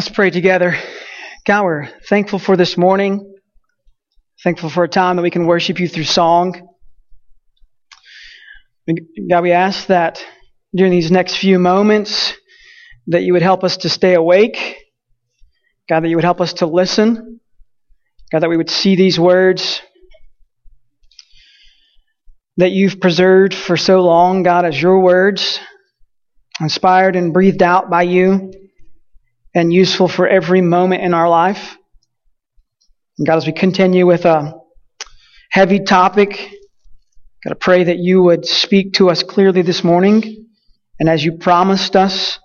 Let's 0.00 0.08
pray 0.08 0.30
together. 0.30 0.78
God, 1.46 1.64
we're 1.64 1.88
thankful 2.08 2.38
for 2.38 2.56
this 2.56 2.78
morning. 2.78 3.34
Thankful 4.42 4.70
for 4.70 4.82
a 4.82 4.88
time 4.88 5.16
that 5.16 5.22
we 5.22 5.30
can 5.30 5.44
worship 5.44 5.78
you 5.78 5.88
through 5.88 6.04
song. 6.04 6.70
God, 9.28 9.42
we 9.42 9.52
ask 9.52 9.88
that 9.88 10.24
during 10.74 10.90
these 10.90 11.10
next 11.10 11.36
few 11.36 11.58
moments 11.58 12.32
that 13.08 13.24
you 13.24 13.34
would 13.34 13.42
help 13.42 13.62
us 13.62 13.76
to 13.76 13.90
stay 13.90 14.14
awake. 14.14 14.78
God, 15.86 16.00
that 16.00 16.08
you 16.08 16.16
would 16.16 16.24
help 16.24 16.40
us 16.40 16.54
to 16.54 16.66
listen. 16.66 17.38
God, 18.32 18.38
that 18.40 18.48
we 18.48 18.56
would 18.56 18.70
see 18.70 18.96
these 18.96 19.20
words 19.20 19.82
that 22.56 22.70
you've 22.70 23.02
preserved 23.02 23.52
for 23.52 23.76
so 23.76 24.00
long, 24.00 24.44
God, 24.44 24.64
as 24.64 24.80
your 24.80 25.00
words, 25.00 25.60
inspired 26.58 27.16
and 27.16 27.34
breathed 27.34 27.62
out 27.62 27.90
by 27.90 28.04
you 28.04 28.50
and 29.54 29.72
useful 29.72 30.08
for 30.08 30.28
every 30.28 30.60
moment 30.60 31.02
in 31.02 31.14
our 31.14 31.28
life. 31.28 31.76
And 33.18 33.26
God, 33.26 33.36
as 33.36 33.46
we 33.46 33.52
continue 33.52 34.06
with 34.06 34.24
a 34.24 34.54
heavy 35.50 35.80
topic, 35.80 36.30
God, 37.44 37.52
I 37.52 37.54
pray 37.54 37.84
that 37.84 37.98
you 37.98 38.22
would 38.22 38.46
speak 38.46 38.94
to 38.94 39.10
us 39.10 39.22
clearly 39.22 39.62
this 39.62 39.82
morning. 39.82 40.46
And 40.98 41.08
as 41.08 41.24
you 41.24 41.38
promised 41.38 41.96
us, 41.96 42.38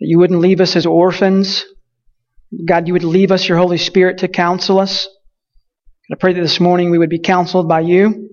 that 0.00 0.06
you 0.06 0.18
wouldn't 0.18 0.40
leave 0.40 0.60
us 0.60 0.76
as 0.76 0.86
orphans. 0.86 1.64
God, 2.66 2.86
you 2.88 2.94
would 2.94 3.04
leave 3.04 3.30
us 3.30 3.48
your 3.48 3.58
Holy 3.58 3.78
Spirit 3.78 4.18
to 4.18 4.28
counsel 4.28 4.78
us. 4.78 5.06
I 6.12 6.16
pray 6.16 6.32
that 6.32 6.40
this 6.40 6.58
morning 6.58 6.90
we 6.90 6.98
would 6.98 7.10
be 7.10 7.20
counseled 7.20 7.68
by 7.68 7.80
you 7.80 8.30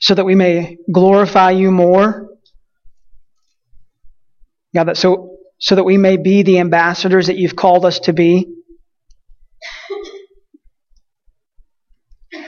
so 0.00 0.14
that 0.14 0.24
we 0.24 0.36
may 0.36 0.76
glorify 0.92 1.50
you 1.50 1.72
more. 1.72 2.28
God, 4.72 4.84
that 4.84 4.96
so 4.96 5.31
so 5.62 5.76
that 5.76 5.84
we 5.84 5.96
may 5.96 6.16
be 6.16 6.42
the 6.42 6.58
ambassadors 6.58 7.28
that 7.28 7.36
you've 7.36 7.54
called 7.54 7.84
us 7.84 8.00
to 8.00 8.12
be. 8.12 8.52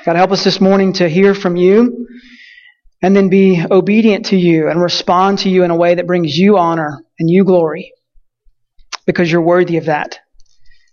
God, 0.05 0.17
help 0.17 0.33
us 0.33 0.43
this 0.43 0.61
morning 0.61 0.95
to 0.95 1.09
hear 1.09 1.33
from 1.33 1.55
you 1.55 2.09
and 3.01 3.15
then 3.15 3.29
be 3.29 3.65
obedient 3.70 4.27
to 4.27 4.37
you 4.37 4.69
and 4.69 4.83
respond 4.83 5.39
to 5.41 5.48
you 5.48 5.62
in 5.62 5.70
a 5.70 5.77
way 5.77 5.95
that 5.95 6.09
brings 6.09 6.37
you 6.37 6.59
honor 6.59 7.05
and 7.19 7.31
you 7.31 7.45
glory 7.45 7.92
because 9.07 9.31
you're 9.31 9.42
worthy 9.42 9.77
of 9.77 9.85
that. 9.87 10.19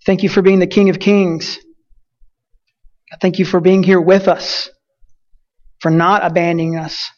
Thank 0.06 0.22
you 0.22 0.30
for 0.30 0.44
being 0.44 0.60
the 0.60 0.68
King 0.68 0.90
of 0.90 1.00
Kings. 1.00 1.58
Thank 3.20 3.40
you 3.40 3.46
for 3.46 3.60
being 3.60 3.82
here 3.82 4.00
with 4.00 4.28
us, 4.28 4.70
for 5.80 5.90
not 5.90 6.24
abandoning 6.24 6.78
us. 6.78 7.10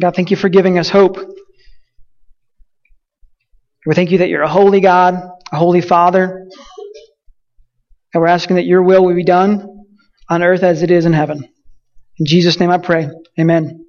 God, 0.00 0.16
thank 0.16 0.32
you 0.32 0.36
for 0.36 0.48
giving 0.48 0.76
us 0.76 0.90
hope. 0.90 1.18
We 3.86 3.94
thank 3.94 4.10
you 4.10 4.18
that 4.18 4.30
you're 4.30 4.42
a 4.42 4.48
holy 4.48 4.80
God, 4.80 5.14
a 5.52 5.56
holy 5.56 5.82
Father. 5.82 6.48
And 8.14 8.20
we're 8.22 8.28
asking 8.28 8.56
that 8.56 8.64
your 8.64 8.82
will 8.82 9.04
will 9.04 9.14
be 9.14 9.24
done 9.24 9.84
on 10.30 10.42
earth 10.42 10.62
as 10.62 10.82
it 10.82 10.90
is 10.90 11.04
in 11.04 11.12
heaven. 11.12 11.46
In 12.18 12.26
Jesus' 12.26 12.58
name 12.58 12.70
I 12.70 12.78
pray. 12.78 13.10
Amen. 13.38 13.84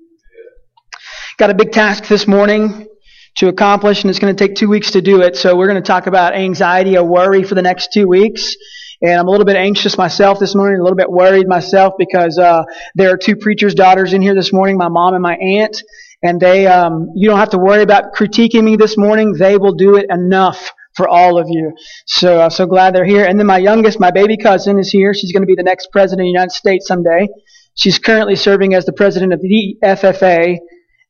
Got 1.37 1.49
a 1.49 1.53
big 1.53 1.71
task 1.71 2.07
this 2.07 2.27
morning 2.27 2.87
to 3.35 3.47
accomplish, 3.47 4.03
and 4.03 4.09
it's 4.09 4.19
going 4.19 4.35
to 4.35 4.47
take 4.47 4.57
two 4.57 4.67
weeks 4.67 4.91
to 4.91 5.01
do 5.01 5.21
it. 5.21 5.37
So 5.37 5.55
we're 5.55 5.67
going 5.67 5.81
to 5.81 5.87
talk 5.87 6.07
about 6.07 6.35
anxiety 6.35 6.97
or 6.97 7.05
worry 7.05 7.43
for 7.43 7.55
the 7.55 7.61
next 7.61 7.93
two 7.93 8.07
weeks. 8.07 8.53
And 9.01 9.17
I'm 9.17 9.27
a 9.27 9.31
little 9.31 9.45
bit 9.45 9.55
anxious 9.55 9.97
myself 9.97 10.39
this 10.39 10.55
morning, 10.55 10.79
a 10.79 10.83
little 10.83 10.97
bit 10.97 11.09
worried 11.09 11.47
myself 11.47 11.93
because 11.97 12.37
uh, 12.37 12.63
there 12.95 13.11
are 13.11 13.17
two 13.17 13.37
preachers' 13.37 13.75
daughters 13.75 14.11
in 14.11 14.21
here 14.21 14.35
this 14.35 14.51
morning, 14.51 14.75
my 14.77 14.89
mom 14.89 15.13
and 15.13 15.23
my 15.23 15.35
aunt 15.35 15.81
and 16.23 16.39
they, 16.39 16.67
um, 16.67 17.09
you 17.15 17.29
don't 17.29 17.39
have 17.39 17.51
to 17.51 17.57
worry 17.57 17.83
about 17.83 18.13
critiquing 18.13 18.63
me 18.63 18.75
this 18.75 18.97
morning. 18.97 19.33
They 19.33 19.57
will 19.57 19.73
do 19.73 19.97
it 19.97 20.07
enough 20.09 20.71
for 20.95 21.07
all 21.07 21.37
of 21.37 21.47
you. 21.49 21.73
So 22.05 22.41
I'm 22.41 22.49
so 22.49 22.65
glad 22.65 22.95
they're 22.95 23.05
here. 23.05 23.25
And 23.25 23.37
then 23.37 23.47
my 23.47 23.57
youngest, 23.57 23.99
my 23.99 24.11
baby 24.11 24.37
cousin, 24.37 24.79
is 24.79 24.89
here. 24.89 25.13
She's 25.13 25.31
going 25.31 25.43
to 25.43 25.47
be 25.47 25.55
the 25.55 25.63
next 25.63 25.89
president 25.91 26.21
of 26.21 26.25
the 26.25 26.31
United 26.31 26.51
States 26.51 26.87
someday. 26.87 27.27
She's 27.75 27.99
currently 27.99 28.35
serving 28.35 28.73
as 28.73 28.85
the 28.85 28.93
president 28.93 29.33
of 29.33 29.41
the 29.41 29.77
FFA, 29.83 30.57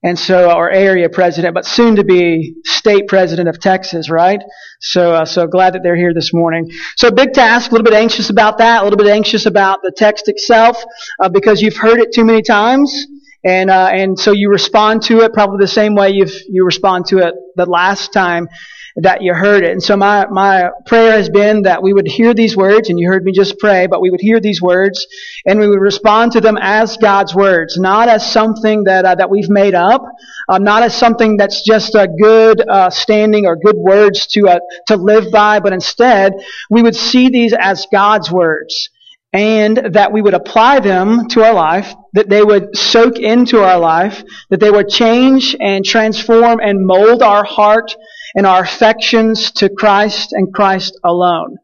and 0.04 0.18
so 0.18 0.50
our 0.50 0.70
area 0.70 1.10
president, 1.10 1.54
but 1.54 1.66
soon 1.66 1.96
to 1.96 2.04
be 2.04 2.56
state 2.64 3.08
president 3.08 3.50
of 3.50 3.60
Texas, 3.60 4.10
right? 4.10 4.40
So, 4.80 5.14
uh, 5.14 5.26
so 5.26 5.48
glad 5.48 5.74
that 5.74 5.84
they're 5.84 5.96
here 5.96 6.14
this 6.14 6.34
morning. 6.34 6.70
So, 6.98 7.12
big 7.12 7.34
task. 7.34 7.70
A 7.70 7.74
little 7.74 7.86
bit 7.86 7.94
anxious 7.94 8.30
about 8.30 8.58
that. 8.60 8.82
A 8.82 8.84
little 8.84 8.98
bit 8.98 9.08
anxious 9.08 9.46
about 9.46 9.80
the 9.84 9.92
text 9.96 10.28
itself 10.28 10.84
uh, 11.20 11.30
because 11.30 11.62
you've 11.62 11.78
heard 11.78 12.00
it 12.00 12.14
too 12.14 12.26
many 12.26 12.42
times. 12.42 13.08
And, 13.46 13.70
uh, 13.70 13.90
and 13.94 14.20
so 14.20 14.32
you 14.32 14.50
respond 14.50 15.04
to 15.04 15.20
it 15.20 15.32
probably 15.34 15.58
the 15.60 15.68
same 15.68 15.94
way 15.94 16.10
you 16.10 16.26
you 16.50 16.66
respond 16.66 17.06
to 17.08 17.20
it 17.20 17.36
the 17.56 17.68
last 17.68 18.12
time 18.12 18.50
that 18.98 19.22
you 19.22 19.34
heard 19.34 19.64
it. 19.64 19.72
And 19.72 19.84
so 19.84 19.98
my, 19.98 20.26
my 20.28 20.72
prayer 20.86 21.12
has 21.12 21.30
been 21.30 21.64
that 21.64 21.84
we 21.84 21.92
would 21.94 22.08
hear 22.08 22.34
these 22.34 22.56
words, 22.56 22.90
and 22.90 22.98
you 22.98 23.08
heard 23.10 23.26
me 23.26 23.34
just 23.34 23.60
pray, 23.60 23.88
but 23.88 24.02
we 24.02 24.10
would 24.10 24.22
hear 24.22 24.40
these 24.40 24.62
words, 24.62 25.06
and 25.46 25.60
we 25.60 25.68
would 25.68 25.82
respond 25.82 26.32
to 26.32 26.42
them 26.42 26.58
as 26.62 26.96
God's 26.98 27.36
words, 27.36 27.78
not 27.78 28.08
as 28.08 28.30
something 28.32 28.86
that, 28.86 29.04
uh, 29.04 29.16
that 29.16 29.30
we've 29.30 29.50
made 29.50 29.76
up, 29.76 30.02
uh, 30.48 30.60
not 30.60 30.84
as 30.84 30.96
something 30.96 31.36
that's 31.36 31.62
just 31.62 31.94
a 31.94 32.08
good 32.08 32.62
uh, 32.68 32.90
standing 32.90 33.46
or 33.46 33.58
good 33.58 33.76
words 33.76 34.28
to, 34.28 34.48
uh, 34.48 34.60
to 34.88 34.96
live 34.96 35.30
by, 35.30 35.60
but 35.60 35.74
instead 35.74 36.34
we 36.70 36.82
would 36.82 36.96
see 36.96 37.28
these 37.28 37.54
as 37.54 37.86
God's 37.92 38.32
words 38.32 38.90
and 39.36 39.94
that 39.96 40.14
we 40.14 40.22
would 40.22 40.34
apply 40.34 40.80
them 40.80 41.28
to 41.28 41.44
our 41.44 41.54
life, 41.54 41.94
that 42.14 42.30
they 42.30 42.42
would 42.42 42.76
soak 42.76 43.20
into 43.20 43.62
our 43.62 43.78
life, 43.78 44.24
that 44.50 44.62
they 44.62 44.72
would 44.72 44.88
change 44.88 45.58
and 45.60 45.84
transform 45.84 46.62
and 46.62 46.86
mold 46.88 47.22
our 47.22 47.44
heart 47.44 47.94
and 48.36 48.48
our 48.48 48.64
affections 48.64 49.52
to 49.52 49.68
Christ 49.68 50.32
and 50.32 50.54
Christ 50.54 50.98
alone. 51.04 51.58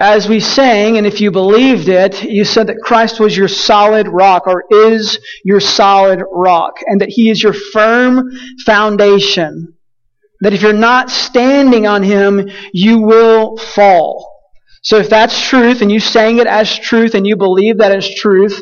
As 0.00 0.28
we 0.28 0.40
sang, 0.40 0.98
and 0.98 1.06
if 1.06 1.20
you 1.20 1.30
believed 1.30 1.86
it, 1.86 2.24
you 2.24 2.44
said 2.44 2.66
that 2.66 2.80
Christ 2.82 3.20
was 3.20 3.36
your 3.36 3.46
solid 3.46 4.08
rock 4.08 4.48
or 4.48 4.64
is 4.68 5.20
your 5.44 5.60
solid 5.60 6.20
rock 6.32 6.78
and 6.84 7.00
that 7.00 7.10
He 7.10 7.30
is 7.30 7.40
your 7.40 7.52
firm 7.52 8.32
foundation. 8.66 9.74
That 10.40 10.52
if 10.52 10.62
you're 10.62 10.72
not 10.72 11.10
standing 11.10 11.86
on 11.86 12.02
Him, 12.02 12.50
you 12.72 13.02
will 13.02 13.56
fall. 13.56 14.31
So 14.82 14.98
if 14.98 15.08
that's 15.08 15.40
truth 15.40 15.80
and 15.80 15.90
you 15.90 16.00
saying 16.00 16.38
it 16.38 16.46
as 16.46 16.76
truth 16.76 17.14
and 17.14 17.26
you 17.26 17.36
believe 17.36 17.78
that 17.78 17.96
is 17.96 18.14
truth, 18.16 18.60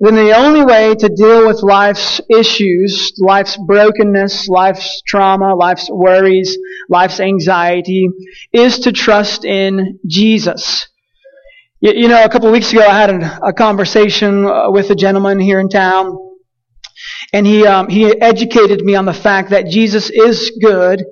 then 0.00 0.14
the 0.14 0.36
only 0.36 0.62
way 0.62 0.94
to 0.94 1.08
deal 1.08 1.46
with 1.46 1.62
life's 1.62 2.20
issues, 2.28 3.12
life's 3.18 3.56
brokenness, 3.56 4.48
life's 4.48 5.02
trauma, 5.06 5.54
life's 5.54 5.88
worries, 5.90 6.58
life's 6.90 7.20
anxiety, 7.20 8.08
is 8.52 8.80
to 8.80 8.92
trust 8.92 9.46
in 9.46 9.98
Jesus. 10.06 10.88
You, 11.80 12.08
know, 12.08 12.22
a 12.24 12.28
couple 12.28 12.48
of 12.48 12.52
weeks 12.52 12.72
ago 12.72 12.80
I 12.86 12.98
had 12.98 13.10
a, 13.10 13.46
a 13.48 13.52
conversation 13.52 14.44
uh, 14.44 14.70
with 14.70 14.90
a 14.90 14.94
gentleman 14.94 15.38
here 15.38 15.60
in 15.60 15.68
town, 15.68 16.18
and 17.32 17.46
he, 17.46 17.66
um, 17.66 17.88
he 17.88 18.20
educated 18.20 18.82
me 18.82 18.94
on 18.94 19.04
the 19.04 19.14
fact 19.14 19.50
that 19.50 19.66
Jesus 19.66 20.10
is 20.10 20.58
good 20.62 21.04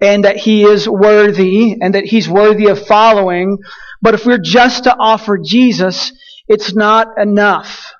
and 0.00 0.24
that 0.24 0.36
he 0.36 0.64
is 0.64 0.88
worthy 0.88 1.76
and 1.80 1.94
that 1.94 2.04
he's 2.04 2.28
worthy 2.28 2.68
of 2.68 2.86
following, 2.86 3.58
but 4.02 4.14
if 4.14 4.24
we're 4.24 4.38
just 4.38 4.84
to 4.84 4.96
offer 4.96 5.38
Jesus, 5.44 6.12
it's 6.48 6.74
not 6.74 7.18
enough. 7.18 7.92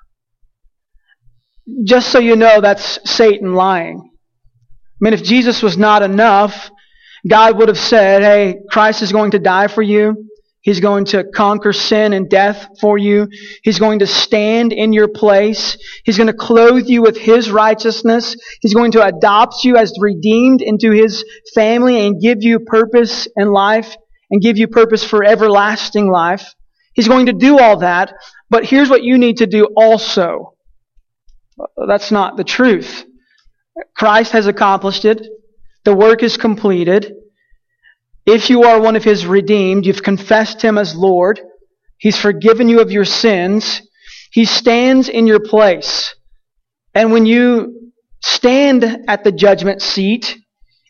Just 1.83 2.09
so 2.09 2.19
you 2.19 2.35
know, 2.35 2.59
that's 2.61 2.99
Satan 3.09 3.53
lying. 3.53 4.01
I 4.03 4.97
mean, 4.99 5.13
if 5.13 5.23
Jesus 5.23 5.63
was 5.63 5.77
not 5.77 6.03
enough, 6.03 6.69
God 7.27 7.57
would 7.57 7.67
have 7.67 7.77
said, 7.77 8.23
hey, 8.23 8.59
Christ 8.69 9.01
is 9.01 9.11
going 9.11 9.31
to 9.31 9.39
die 9.39 9.67
for 9.67 9.81
you. 9.81 10.27
He's 10.61 10.79
going 10.79 11.05
to 11.05 11.23
conquer 11.23 11.73
sin 11.73 12.13
and 12.13 12.29
death 12.29 12.67
for 12.79 12.97
you. 12.97 13.27
He's 13.63 13.79
going 13.79 13.99
to 13.99 14.07
stand 14.07 14.73
in 14.73 14.93
your 14.93 15.07
place. 15.07 15.75
He's 16.05 16.17
going 16.17 16.27
to 16.27 16.33
clothe 16.33 16.87
you 16.87 17.01
with 17.01 17.17
His 17.17 17.49
righteousness. 17.49 18.35
He's 18.61 18.75
going 18.75 18.91
to 18.91 19.03
adopt 19.03 19.63
you 19.63 19.75
as 19.75 19.91
redeemed 19.99 20.61
into 20.61 20.91
His 20.91 21.25
family 21.55 22.05
and 22.05 22.21
give 22.21 22.37
you 22.41 22.59
purpose 22.59 23.27
in 23.35 23.51
life 23.51 23.95
and 24.31 24.41
give 24.41 24.57
you 24.57 24.67
purpose 24.67 25.03
for 25.03 25.23
everlasting 25.23 26.09
life. 26.09 26.55
He's 26.93 27.07
going 27.07 27.27
to 27.27 27.33
do 27.33 27.59
all 27.59 27.77
that, 27.77 28.13
but 28.49 28.65
here's 28.65 28.89
what 28.89 29.03
you 29.03 29.17
need 29.17 29.37
to 29.37 29.47
do 29.47 29.67
also. 29.75 30.55
That's 31.87 32.11
not 32.11 32.37
the 32.37 32.43
truth. 32.43 33.05
Christ 33.95 34.31
has 34.31 34.47
accomplished 34.47 35.05
it. 35.05 35.25
The 35.83 35.95
work 35.95 36.23
is 36.23 36.37
completed. 36.37 37.13
If 38.25 38.49
you 38.49 38.63
are 38.63 38.79
one 38.79 38.95
of 38.95 39.03
His 39.03 39.25
redeemed, 39.25 39.85
you've 39.85 40.03
confessed 40.03 40.61
Him 40.61 40.77
as 40.77 40.95
Lord. 40.95 41.39
He's 41.97 42.19
forgiven 42.19 42.67
you 42.67 42.79
of 42.81 42.91
your 42.91 43.05
sins. 43.05 43.81
He 44.31 44.45
stands 44.45 45.09
in 45.09 45.27
your 45.27 45.39
place. 45.39 46.15
And 46.93 47.11
when 47.11 47.25
you 47.25 47.91
stand 48.21 49.05
at 49.07 49.23
the 49.23 49.31
judgment 49.31 49.81
seat, 49.81 50.37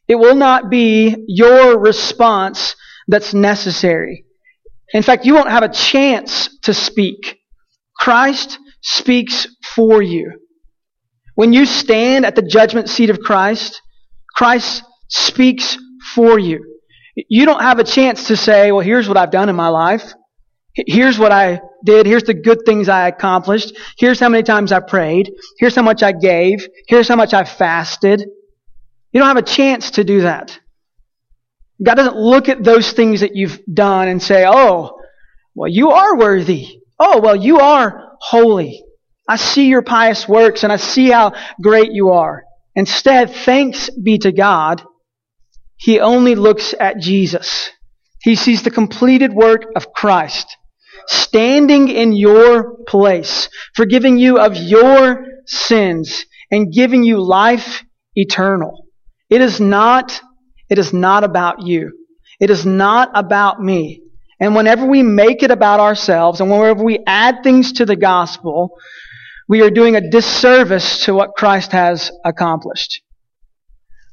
it 0.08 0.16
will 0.16 0.36
not 0.36 0.70
be 0.70 1.16
your 1.28 1.80
response 1.80 2.76
that's 3.12 3.34
necessary. 3.34 4.26
In 4.94 5.04
fact, 5.04 5.26
you 5.26 5.36
won't 5.36 5.50
have 5.50 5.64
a 5.64 5.70
chance 5.70 6.58
to 6.64 6.74
speak. 6.74 7.40
Christ 7.98 8.58
speaks 8.82 9.48
for 9.76 10.02
you. 10.02 10.32
When 11.36 11.54
you 11.54 11.66
stand 11.66 12.26
at 12.26 12.36
the 12.36 12.42
judgment 12.42 12.90
seat 12.90 13.10
of 13.10 13.20
Christ, 13.20 13.82
Christ 14.36 14.84
speaks 15.10 15.78
for 16.14 16.40
you. 16.40 16.80
You 17.16 17.46
don't 17.46 17.62
have 17.62 17.80
a 17.80 17.84
chance 17.84 18.28
to 18.28 18.38
say, 18.38 18.72
well, 18.72 18.82
here's 18.82 19.08
what 19.08 19.18
I've 19.18 19.32
done 19.32 19.50
in 19.50 19.56
my 19.56 19.68
life. 19.68 20.14
Here's 20.74 21.20
what 21.20 21.34
I 21.34 21.62
did. 21.84 22.06
Here's 22.06 22.24
the 22.24 22.34
good 22.34 22.60
things 22.66 22.88
I 22.88 23.10
accomplished. 23.10 23.78
Here's 23.98 24.20
how 24.20 24.30
many 24.30 24.44
times 24.44 24.72
I 24.72 24.80
prayed. 24.80 25.32
Here's 25.58 25.76
how 25.76 25.82
much 25.82 26.02
I 26.02 26.14
gave. 26.14 26.66
Here's 26.88 27.10
how 27.10 27.18
much 27.18 27.34
I 27.34 27.44
fasted. 27.44 28.22
You 29.12 29.20
don't 29.20 29.28
have 29.28 29.36
a 29.36 29.42
chance 29.42 29.92
to 29.92 30.06
do 30.06 30.22
that. 30.22 30.58
God 31.84 31.96
doesn't 31.96 32.18
look 32.18 32.50
at 32.50 32.64
those 32.64 32.92
things 32.92 33.22
that 33.22 33.36
you've 33.36 33.60
done 33.72 34.08
and 34.08 34.22
say, 34.22 34.46
oh, 34.48 35.00
well, 35.56 35.70
you 35.70 35.92
are 35.92 36.18
worthy. 36.18 36.80
Oh, 37.00 37.20
well, 37.20 37.36
you 37.36 37.60
are 37.60 38.18
holy. 38.22 38.84
I 39.28 39.38
see 39.38 39.68
your 39.68 39.82
pious 39.82 40.28
works 40.28 40.64
and 40.64 40.72
I 40.72 40.78
see 40.78 41.10
how 41.10 41.34
great 41.62 41.92
you 41.92 42.10
are. 42.10 42.44
Instead, 42.76 43.32
thanks 43.32 43.90
be 43.90 44.18
to 44.20 44.32
God, 44.32 44.84
He 45.78 46.00
only 46.00 46.36
looks 46.36 46.74
at 46.80 47.00
Jesus. 47.00 47.70
He 48.22 48.36
sees 48.36 48.64
the 48.64 48.72
completed 48.72 49.34
work 49.34 49.64
of 49.76 49.94
Christ 49.94 50.56
standing 51.08 51.90
in 51.90 52.14
your 52.14 52.78
place, 52.86 53.50
forgiving 53.76 54.18
you 54.18 54.38
of 54.38 54.56
your 54.56 55.26
sins 55.46 56.26
and 56.52 56.72
giving 56.72 57.04
you 57.04 57.22
life 57.22 57.84
eternal. 58.16 58.86
It 59.30 59.42
is 59.42 59.60
not, 59.60 60.22
it 60.72 60.80
is 60.80 60.94
not 60.94 61.24
about 61.24 61.62
you. 61.62 61.92
It 62.40 62.50
is 62.50 62.66
not 62.66 63.12
about 63.14 63.62
me. 63.62 64.02
And 64.40 64.56
whenever 64.56 64.86
we 64.86 65.04
make 65.04 65.44
it 65.44 65.52
about 65.52 65.80
ourselves 65.80 66.42
and 66.42 66.50
whenever 66.50 66.84
we 66.84 67.00
add 67.06 67.44
things 67.44 67.74
to 67.74 67.86
the 67.86 67.96
gospel, 67.96 68.80
we 69.48 69.62
are 69.62 69.70
doing 69.70 69.96
a 69.96 70.10
disservice 70.10 71.06
to 71.06 71.14
what 71.14 71.36
Christ 71.36 71.74
has 71.74 72.10
accomplished. 72.26 73.02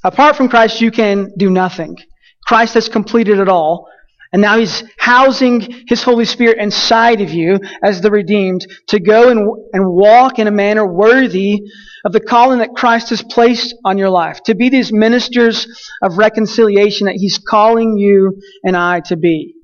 Apart 0.04 0.36
from 0.36 0.48
Christ, 0.48 0.80
you 0.80 0.90
can 0.90 1.32
do 1.38 1.48
nothing. 1.48 1.96
Christ 2.44 2.74
has 2.74 2.88
completed 2.88 3.38
it 3.38 3.48
all. 3.48 3.88
And 4.32 4.42
now 4.42 4.58
he's 4.58 4.84
housing 4.98 5.84
his 5.86 6.02
Holy 6.02 6.24
Spirit 6.24 6.58
inside 6.58 7.20
of 7.20 7.30
you 7.30 7.58
as 7.82 8.00
the 8.00 8.10
redeemed 8.10 8.66
to 8.88 9.00
go 9.00 9.30
and, 9.30 9.48
and 9.72 9.90
walk 9.90 10.38
in 10.38 10.46
a 10.46 10.50
manner 10.52 10.86
worthy 10.86 11.62
of 12.04 12.12
the 12.12 12.20
calling 12.20 12.58
that 12.58 12.74
Christ 12.76 13.10
has 13.10 13.22
placed 13.22 13.74
on 13.84 13.98
your 13.98 14.10
life. 14.10 14.42
To 14.44 14.54
be 14.54 14.68
these 14.68 14.92
ministers 14.92 15.66
of 16.02 16.18
reconciliation 16.18 17.06
that 17.06 17.16
he's 17.16 17.38
calling 17.38 17.96
you 17.96 18.40
and 18.64 18.76
I 18.76 19.00
to 19.06 19.16
be. 19.16 19.54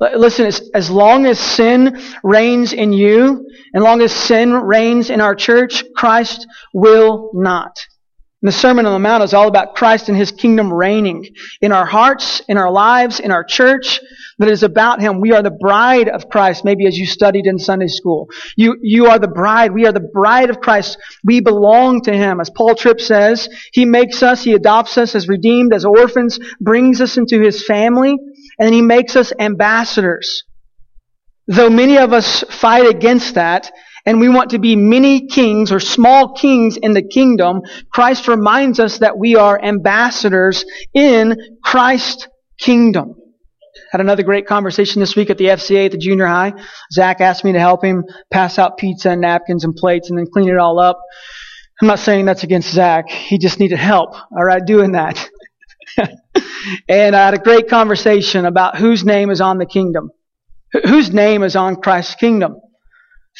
Listen, 0.00 0.46
as, 0.46 0.68
as 0.74 0.90
long 0.90 1.26
as 1.26 1.38
sin 1.38 2.00
reigns 2.24 2.72
in 2.72 2.92
you, 2.92 3.46
and 3.74 3.84
long 3.84 4.00
as 4.00 4.12
sin 4.12 4.54
reigns 4.54 5.10
in 5.10 5.20
our 5.20 5.34
church, 5.34 5.84
Christ 5.94 6.46
will 6.72 7.30
not. 7.34 7.78
And 8.42 8.48
the 8.48 8.56
Sermon 8.56 8.86
on 8.86 8.94
the 8.94 8.98
Mount 8.98 9.22
is 9.22 9.34
all 9.34 9.48
about 9.48 9.74
Christ 9.74 10.08
and 10.08 10.16
His 10.16 10.32
kingdom 10.32 10.72
reigning 10.72 11.28
in 11.60 11.72
our 11.72 11.84
hearts, 11.84 12.40
in 12.48 12.56
our 12.56 12.70
lives, 12.70 13.20
in 13.20 13.30
our 13.30 13.44
church. 13.44 14.00
That 14.38 14.48
is 14.48 14.62
about 14.62 15.02
Him. 15.02 15.20
We 15.20 15.32
are 15.32 15.42
the 15.42 15.50
bride 15.50 16.08
of 16.08 16.30
Christ, 16.30 16.64
maybe 16.64 16.86
as 16.86 16.96
you 16.96 17.04
studied 17.04 17.44
in 17.44 17.58
Sunday 17.58 17.88
school. 17.88 18.28
You, 18.56 18.78
you 18.80 19.06
are 19.06 19.18
the 19.18 19.28
bride. 19.28 19.72
We 19.72 19.84
are 19.84 19.92
the 19.92 20.08
bride 20.14 20.48
of 20.48 20.60
Christ. 20.60 20.96
We 21.22 21.40
belong 21.40 22.00
to 22.02 22.12
Him. 22.14 22.40
As 22.40 22.48
Paul 22.48 22.74
Tripp 22.74 22.98
says, 22.98 23.46
He 23.74 23.84
makes 23.84 24.22
us, 24.22 24.42
He 24.42 24.54
adopts 24.54 24.96
us 24.96 25.14
as 25.14 25.28
redeemed, 25.28 25.74
as 25.74 25.84
orphans, 25.84 26.38
brings 26.62 27.02
us 27.02 27.18
into 27.18 27.42
His 27.42 27.66
family, 27.66 28.16
and 28.58 28.74
He 28.74 28.80
makes 28.80 29.16
us 29.16 29.34
ambassadors. 29.38 30.44
Though 31.46 31.68
many 31.68 31.98
of 31.98 32.14
us 32.14 32.42
fight 32.48 32.88
against 32.88 33.34
that, 33.34 33.70
and 34.06 34.20
we 34.20 34.28
want 34.28 34.50
to 34.50 34.58
be 34.58 34.76
many 34.76 35.26
kings 35.26 35.72
or 35.72 35.80
small 35.80 36.32
kings 36.32 36.76
in 36.76 36.94
the 36.94 37.02
kingdom, 37.02 37.62
Christ 37.92 38.28
reminds 38.28 38.80
us 38.80 38.98
that 38.98 39.18
we 39.18 39.36
are 39.36 39.62
ambassadors 39.62 40.64
in 40.94 41.58
Christ's 41.62 42.28
kingdom. 42.58 43.14
Had 43.92 44.00
another 44.00 44.22
great 44.22 44.46
conversation 44.46 45.00
this 45.00 45.16
week 45.16 45.30
at 45.30 45.38
the 45.38 45.46
FCA 45.46 45.86
at 45.86 45.92
the 45.92 45.98
junior 45.98 46.26
high. 46.26 46.52
Zach 46.92 47.20
asked 47.20 47.44
me 47.44 47.52
to 47.52 47.58
help 47.58 47.84
him 47.84 48.04
pass 48.30 48.58
out 48.58 48.78
pizza 48.78 49.10
and 49.10 49.20
napkins 49.20 49.64
and 49.64 49.74
plates 49.74 50.10
and 50.10 50.18
then 50.18 50.26
clean 50.32 50.48
it 50.48 50.58
all 50.58 50.78
up. 50.78 51.00
I'm 51.80 51.88
not 51.88 51.98
saying 51.98 52.26
that's 52.26 52.42
against 52.42 52.70
Zach. 52.70 53.08
He 53.08 53.38
just 53.38 53.58
needed 53.58 53.78
help, 53.78 54.14
all 54.14 54.44
right, 54.44 54.64
doing 54.64 54.92
that. 54.92 55.28
and 56.88 57.16
I 57.16 57.24
had 57.24 57.34
a 57.34 57.38
great 57.38 57.68
conversation 57.68 58.44
about 58.44 58.76
whose 58.76 59.04
name 59.04 59.30
is 59.30 59.40
on 59.40 59.58
the 59.58 59.66
kingdom. 59.66 60.10
Whose 60.84 61.12
name 61.12 61.42
is 61.42 61.56
on 61.56 61.76
Christ's 61.76 62.14
kingdom? 62.14 62.56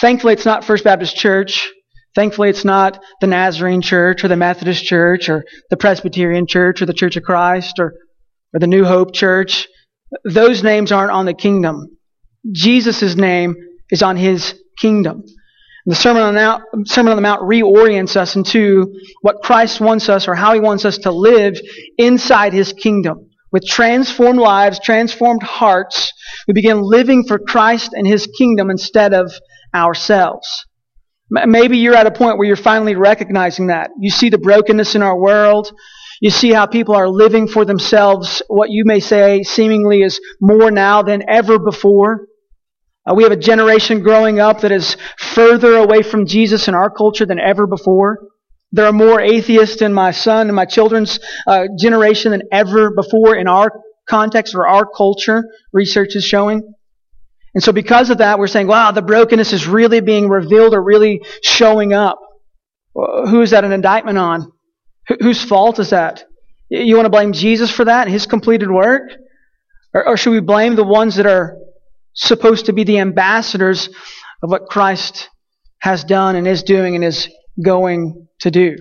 Thankfully, 0.01 0.33
it's 0.33 0.47
not 0.47 0.65
First 0.65 0.85
Baptist 0.85 1.17
Church. 1.17 1.69
Thankfully, 2.15 2.51
it's 2.51 2.65
not 2.65 3.01
the 3.21 3.27
Nazarene 3.27 3.83
Church 3.83 4.25
or 4.25 4.29
the 4.29 4.37
Methodist 4.37 4.85
Church 4.85 5.29
or 5.29 5.45
the 5.71 5.77
Presbyterian 5.77 6.47
Church 6.47 6.83
or 6.83 6.87
the 6.87 6.95
Church 6.95 7.17
of 7.17 7.23
Christ 7.23 7.79
or, 7.79 7.95
or 8.53 8.61
the 8.61 8.67
New 8.67 8.85
Hope 8.85 9.15
Church. 9.15 9.69
Those 10.25 10.63
names 10.63 10.91
aren't 10.91 11.13
on 11.13 11.27
the 11.27 11.35
kingdom. 11.35 11.97
Jesus' 12.51 13.15
name 13.17 13.55
is 13.91 14.03
on 14.03 14.17
his 14.17 14.55
kingdom. 14.81 15.23
The 15.87 15.95
Sermon 15.95 16.23
on, 16.23 16.35
the 16.35 16.85
Sermon 16.87 17.13
on 17.13 17.17
the 17.17 17.23
Mount 17.23 17.43
reorients 17.43 18.17
us 18.17 18.37
into 18.37 18.93
what 19.23 19.43
Christ 19.43 19.81
wants 19.81 20.09
us 20.09 20.29
or 20.29 20.35
how 20.35 20.53
he 20.53 20.61
wants 20.61 20.85
us 20.85 20.99
to 20.99 21.11
live 21.11 21.59
inside 21.97 22.53
his 22.53 22.73
kingdom. 22.73 23.31
With 23.53 23.67
transformed 23.67 24.39
lives, 24.39 24.79
transformed 24.79 25.43
hearts, 25.43 26.13
we 26.47 26.55
begin 26.55 26.83
living 26.83 27.25
for 27.27 27.39
Christ 27.39 27.93
and 27.93 28.07
his 28.07 28.29
kingdom 28.39 28.71
instead 28.71 29.15
of 29.15 29.33
ourselves. 29.75 30.67
Maybe 31.31 31.79
you're 31.79 31.95
at 31.95 32.07
a 32.07 32.11
point 32.11 32.39
where 32.39 32.47
you're 32.47 32.57
finally 32.57 32.97
recognizing 32.97 33.69
that. 33.69 33.91
You 33.99 34.11
see 34.11 34.31
the 34.31 34.39
brokenness 34.39 34.97
in 34.97 35.03
our 35.03 35.17
world. 35.17 35.73
You 36.21 36.31
see 36.31 36.53
how 36.53 36.67
people 36.67 36.95
are 36.95 37.09
living 37.09 37.49
for 37.49 37.65
themselves, 37.65 38.43
what 38.49 38.71
you 38.71 38.85
may 38.85 39.01
say 39.01 39.43
seemingly 39.43 40.03
is 40.03 40.21
more 40.41 40.71
now 40.71 41.03
than 41.03 41.23
ever 41.29 41.59
before. 41.59 42.27
Uh, 43.09 43.15
we 43.15 43.23
have 43.23 43.33
a 43.33 43.37
generation 43.37 44.03
growing 44.03 44.39
up 44.39 44.61
that 44.61 44.73
is 44.73 44.97
further 45.19 45.77
away 45.77 46.03
from 46.03 46.27
Jesus 46.27 46.69
in 46.69 46.75
our 46.75 46.91
culture 46.91 47.25
than 47.25 47.41
ever 47.41 47.67
before. 47.67 48.19
There 48.73 48.85
are 48.85 48.93
more 48.93 49.21
atheists 49.21 49.81
in 49.81 49.95
my 49.95 50.11
son 50.11 50.49
and 50.49 50.55
my 50.55 50.67
children's 50.67 51.19
uh, 51.47 51.69
generation 51.79 52.33
than 52.33 52.43
ever 52.53 52.91
before 52.95 53.35
in 53.35 53.49
our 53.49 53.73
context 54.09 54.55
or 54.55 54.67
our 54.67 54.85
culture, 54.85 55.45
research 55.73 56.17
is 56.17 56.25
showing. 56.25 56.75
And 57.55 57.63
so 57.63 57.73
because 57.73 58.11
of 58.11 58.19
that, 58.19 58.39
we're 58.39 58.47
saying, 58.47 58.69
wow, 58.69 58.93
the 58.93 59.03
brokenness 59.03 59.53
is 59.53 59.67
really 59.67 60.01
being 60.01 60.29
revealed 60.29 60.75
or 60.75 60.83
really 60.83 61.23
showing 61.43 61.93
up. 61.93 62.19
Uh, 62.97 63.27
who 63.27 63.41
is 63.43 63.51
that 63.51 63.65
an 63.65 63.73
indictment 63.73 64.19
on? 64.19 64.53
H- 65.11 65.19
whose 65.21 65.43
fault 65.43 65.79
is 65.79 65.91
that? 65.91 66.25
You 66.69 66.95
want 66.95 67.07
to 67.07 67.11
blame 67.11 67.33
Jesus 67.33 67.71
for 67.71 67.85
that, 67.87 68.07
his 68.09 68.27
completed 68.27 68.71
work? 68.71 69.11
Or, 69.93 70.09
or 70.09 70.17
should 70.17 70.31
we 70.31 70.41
blame 70.41 70.77
the 70.77 70.85
ones 70.85 71.17
that 71.17 71.27
are 71.27 71.57
supposed 72.15 72.67
to 72.67 72.73
be 72.73 72.85
the 72.85 72.99
ambassadors 73.01 73.89
of 74.43 74.51
what 74.51 74.67
Christ 74.67 75.29
has 75.81 76.05
done 76.05 76.37
and 76.37 76.47
is 76.47 76.63
doing 76.63 76.95
and 76.95 77.05
is 77.05 77.29
going 77.63 78.29
to 78.41 78.51
do? 78.53 78.77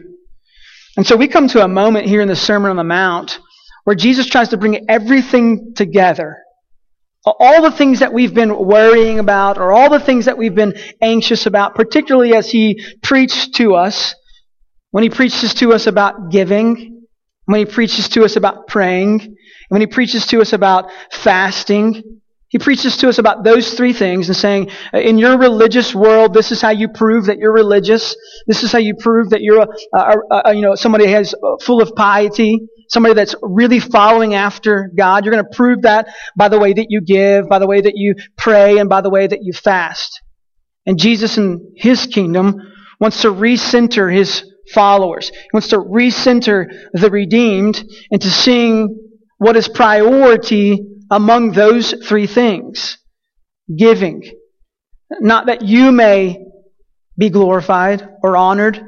And 0.96 1.08
so 1.08 1.16
we 1.16 1.28
come 1.28 1.48
to 1.50 1.64
a 1.64 1.68
moment 1.68 2.08
here 2.08 2.22
in 2.22 2.28
the 2.28 2.36
Sermon 2.36 2.70
on 2.70 2.78
the 2.78 2.84
Mount 2.84 3.40
where 3.86 3.96
Jesus 3.96 4.28
tries 4.28 4.50
to 4.50 4.58
bring 4.58 4.88
everything 4.88 5.74
together 5.76 6.44
all 7.40 7.62
the 7.62 7.72
things 7.72 8.00
that 8.00 8.14
we've 8.14 8.34
been 8.34 8.58
worrying 8.58 9.20
about 9.20 9.58
or 9.58 9.72
all 9.72 9.90
the 9.90 10.00
things 10.00 10.26
that 10.26 10.38
we've 10.38 10.56
been 10.56 10.76
anxious 11.02 11.46
about, 11.46 11.76
particularly 11.76 12.34
as 12.36 12.50
he 12.50 12.84
preached 13.04 13.56
to 13.56 13.76
us, 13.76 14.16
when 14.92 15.04
he 15.04 15.10
preaches 15.10 15.54
to 15.56 15.74
us 15.74 15.88
about 15.88 16.32
giving, 16.32 17.06
when 17.46 17.60
he 17.60 17.66
preaches 17.66 18.10
to 18.10 18.24
us 18.24 18.36
about 18.36 18.68
praying, 18.68 19.36
when 19.70 19.82
he 19.82 19.88
preaches 19.88 20.26
to 20.28 20.42
us 20.42 20.54
about 20.54 20.90
fasting, 21.12 22.22
he 22.50 22.60
preaches 22.60 22.98
to 22.98 23.10
us 23.10 23.20
about 23.20 23.44
those 23.44 23.74
three 23.74 23.94
things 23.94 24.28
and 24.28 24.36
saying, 24.36 24.72
uh, 24.94 25.00
in 25.00 25.18
your 25.18 25.38
religious 25.38 25.94
world, 25.94 26.34
this 26.34 26.52
is 26.52 26.62
how 26.62 26.72
you 26.72 26.90
prove 26.90 27.26
that 27.26 27.38
you're 27.38 27.54
religious. 27.54 28.16
This 28.48 28.64
is 28.64 28.72
how 28.72 28.80
you 28.80 28.96
prove 29.00 29.30
that 29.30 29.42
you're 29.42 29.62
a, 29.62 29.68
a, 29.98 30.42
a 30.46 30.54
you 30.54 30.62
know, 30.62 30.76
somebody 30.76 31.08
has 31.08 31.34
uh, 31.34 31.58
full 31.64 31.82
of 31.82 31.96
piety 31.96 32.68
somebody 32.90 33.14
that's 33.14 33.36
really 33.42 33.80
following 33.80 34.34
after 34.34 34.92
God. 34.96 35.24
You're 35.24 35.34
going 35.34 35.46
to 35.46 35.56
prove 35.56 35.84
that 35.84 36.08
by 36.36 36.50
the 36.50 36.60
way 36.60 36.74
that 36.74 36.88
you 36.90 37.02
give, 37.02 37.48
by 37.48 37.60
the 37.60 37.68
way 37.68 37.82
that 37.82 37.94
you 37.96 38.16
pray, 38.36 38.80
and 38.80 38.90
by 38.90 39.02
the 39.02 39.10
way 39.10 39.28
that 39.28 39.40
you 39.44 39.54
fast. 39.54 40.22
And 40.86 40.98
Jesus 40.98 41.38
in 41.38 41.74
His 41.76 42.08
kingdom 42.08 42.56
wants 43.00 43.22
to 43.22 43.28
recenter 43.28 44.12
His 44.12 44.44
followers. 44.74 45.30
He 45.30 45.50
wants 45.54 45.70
to 45.70 45.78
recenter 45.78 46.66
the 46.94 47.10
redeemed 47.10 47.84
into 48.12 48.30
seeing 48.30 48.98
what 49.38 49.56
is 49.56 49.70
priority 49.70 50.86
among 51.10 51.52
those 51.52 51.94
three 52.08 52.28
things. 52.28 52.98
Giving. 53.76 54.24
Not 55.20 55.48
that 55.48 55.64
you 55.64 55.92
may 55.92 56.46
be 57.18 57.30
glorified 57.30 58.08
or 58.24 58.38
honored, 58.38 58.82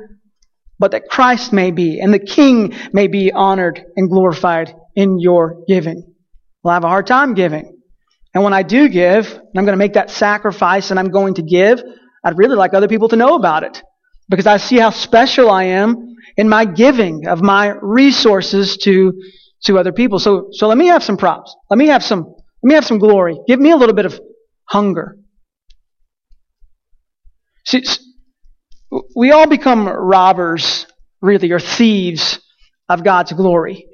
but 0.79 0.91
that 0.91 1.09
Christ 1.09 1.53
may 1.53 1.71
be 1.71 1.99
and 1.99 2.13
the 2.13 2.19
King 2.19 2.73
may 2.93 3.07
be 3.07 3.31
honored 3.31 3.83
and 3.95 4.09
glorified 4.09 4.73
in 4.95 5.19
your 5.19 5.63
giving. 5.67 6.03
Well, 6.63 6.71
I 6.71 6.75
have 6.75 6.83
a 6.83 6.89
hard 6.89 7.07
time 7.07 7.33
giving. 7.33 7.77
And 8.33 8.43
when 8.43 8.53
I 8.53 8.63
do 8.63 8.87
give, 8.87 9.27
and 9.27 9.57
I'm 9.57 9.65
going 9.65 9.73
to 9.73 9.77
make 9.77 9.93
that 9.93 10.09
sacrifice 10.09 10.89
and 10.89 10.99
I'm 10.99 11.09
going 11.09 11.35
to 11.35 11.41
give, 11.41 11.83
I'd 12.23 12.37
really 12.37 12.55
like 12.55 12.73
other 12.73 12.87
people 12.87 13.09
to 13.09 13.15
know 13.15 13.35
about 13.35 13.63
it. 13.63 13.81
Because 14.29 14.47
I 14.47 14.57
see 14.57 14.77
how 14.77 14.91
special 14.91 15.51
I 15.51 15.65
am 15.65 16.15
in 16.37 16.47
my 16.47 16.63
giving 16.63 17.27
of 17.27 17.41
my 17.41 17.73
resources 17.81 18.77
to 18.77 19.13
to 19.65 19.77
other 19.77 19.91
people. 19.91 20.19
So, 20.19 20.49
so 20.51 20.67
let 20.67 20.77
me 20.77 20.87
have 20.87 21.03
some 21.03 21.17
props. 21.17 21.55
Let 21.69 21.77
me 21.77 21.87
have 21.87 22.03
some, 22.03 22.23
let 22.23 22.67
me 22.67 22.73
have 22.75 22.85
some 22.85 22.99
glory. 22.99 23.39
Give 23.47 23.59
me 23.59 23.71
a 23.71 23.77
little 23.77 23.95
bit 23.95 24.05
of 24.05 24.19
hunger. 24.65 25.17
See, 27.65 27.83
we 29.15 29.31
all 29.31 29.47
become 29.47 29.87
robbers, 29.87 30.87
really, 31.21 31.51
or 31.51 31.59
thieves 31.59 32.39
of 32.89 33.03
God's 33.03 33.31
glory. 33.33 33.87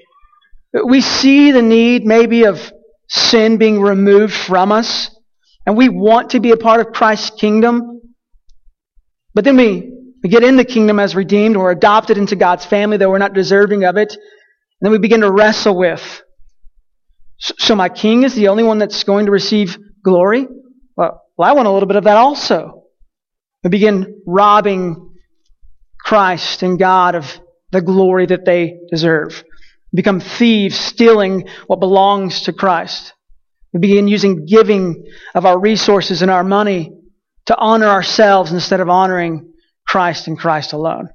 We 0.86 1.02
see 1.02 1.52
the 1.52 1.62
need, 1.62 2.06
maybe, 2.06 2.46
of 2.46 2.72
sin 3.10 3.58
being 3.58 3.82
removed 3.82 4.34
from 4.34 4.72
us, 4.72 5.10
and 5.66 5.78
we 5.78 5.90
want 5.90 6.32
to 6.32 6.40
be 6.40 6.52
a 6.52 6.58
part 6.58 6.86
of 6.86 6.94
Christ's 6.94 7.30
kingdom. 7.40 8.02
But 9.34 9.44
then 9.44 9.58
we, 9.58 9.94
we 10.24 10.30
get 10.30 10.44
in 10.44 10.56
the 10.56 10.66
kingdom 10.66 11.00
as 11.00 11.16
redeemed, 11.16 11.58
or 11.58 11.72
adopted 11.72 12.18
into 12.18 12.36
God's 12.36 12.66
family, 12.66 12.98
though 12.98 13.10
we're 13.10 13.18
not 13.18 13.34
deserving 13.34 13.84
of 13.84 13.98
it. 13.98 14.16
Then 14.82 14.92
we 14.92 15.00
begin 15.00 15.22
to 15.22 15.32
wrestle 15.32 15.76
with. 15.76 16.22
So 17.40 17.76
my 17.76 17.90
king 17.90 18.24
is 18.24 18.36
the 18.36 18.48
only 18.48 18.64
one 18.64 18.80
that's 18.80 19.04
going 19.04 19.26
to 19.26 19.32
receive 19.32 19.78
glory? 20.04 20.48
Well, 20.96 21.22
well 21.38 21.50
I 21.50 21.54
want 21.54 21.68
a 21.68 21.72
little 21.72 21.88
bit 21.88 21.98
of 21.98 22.06
that 22.06 22.18
also. 22.18 22.84
We 23.64 23.70
begin 23.70 24.22
robbing 24.26 25.16
Christ 26.00 26.64
and 26.64 26.80
God 26.80 27.16
of 27.16 27.40
the 27.72 27.82
glory 27.82 28.26
that 28.28 28.46
they 28.46 28.80
deserve. 28.90 29.44
We 29.92 29.98
become 29.98 30.20
thieves, 30.20 30.78
stealing 30.78 31.48
what 31.68 31.80
belongs 31.80 32.44
to 32.44 32.54
Christ. 32.54 33.14
We 33.74 33.80
begin 33.80 34.08
using 34.08 34.46
giving 34.46 35.06
of 35.36 35.46
our 35.46 35.60
resources 35.60 36.22
and 36.22 36.32
our 36.32 36.44
money 36.44 36.92
to 37.48 37.58
honor 37.58 37.88
ourselves 37.88 38.52
instead 38.52 38.80
of 38.80 38.90
honoring 38.90 39.54
Christ 39.88 40.28
and 40.28 40.38
Christ 40.38 40.74
alone. 40.74 41.10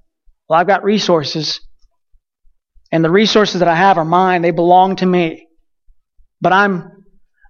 Well, 0.48 0.58
I've 0.58 0.66
got 0.66 0.84
resources, 0.84 1.60
and 2.92 3.02
the 3.02 3.10
resources 3.10 3.60
that 3.60 3.68
I 3.68 3.74
have 3.74 3.96
are 3.96 4.04
mine. 4.04 4.42
They 4.42 4.50
belong 4.50 4.96
to 4.96 5.06
me. 5.06 5.48
But 6.42 6.52
I'm, 6.52 7.04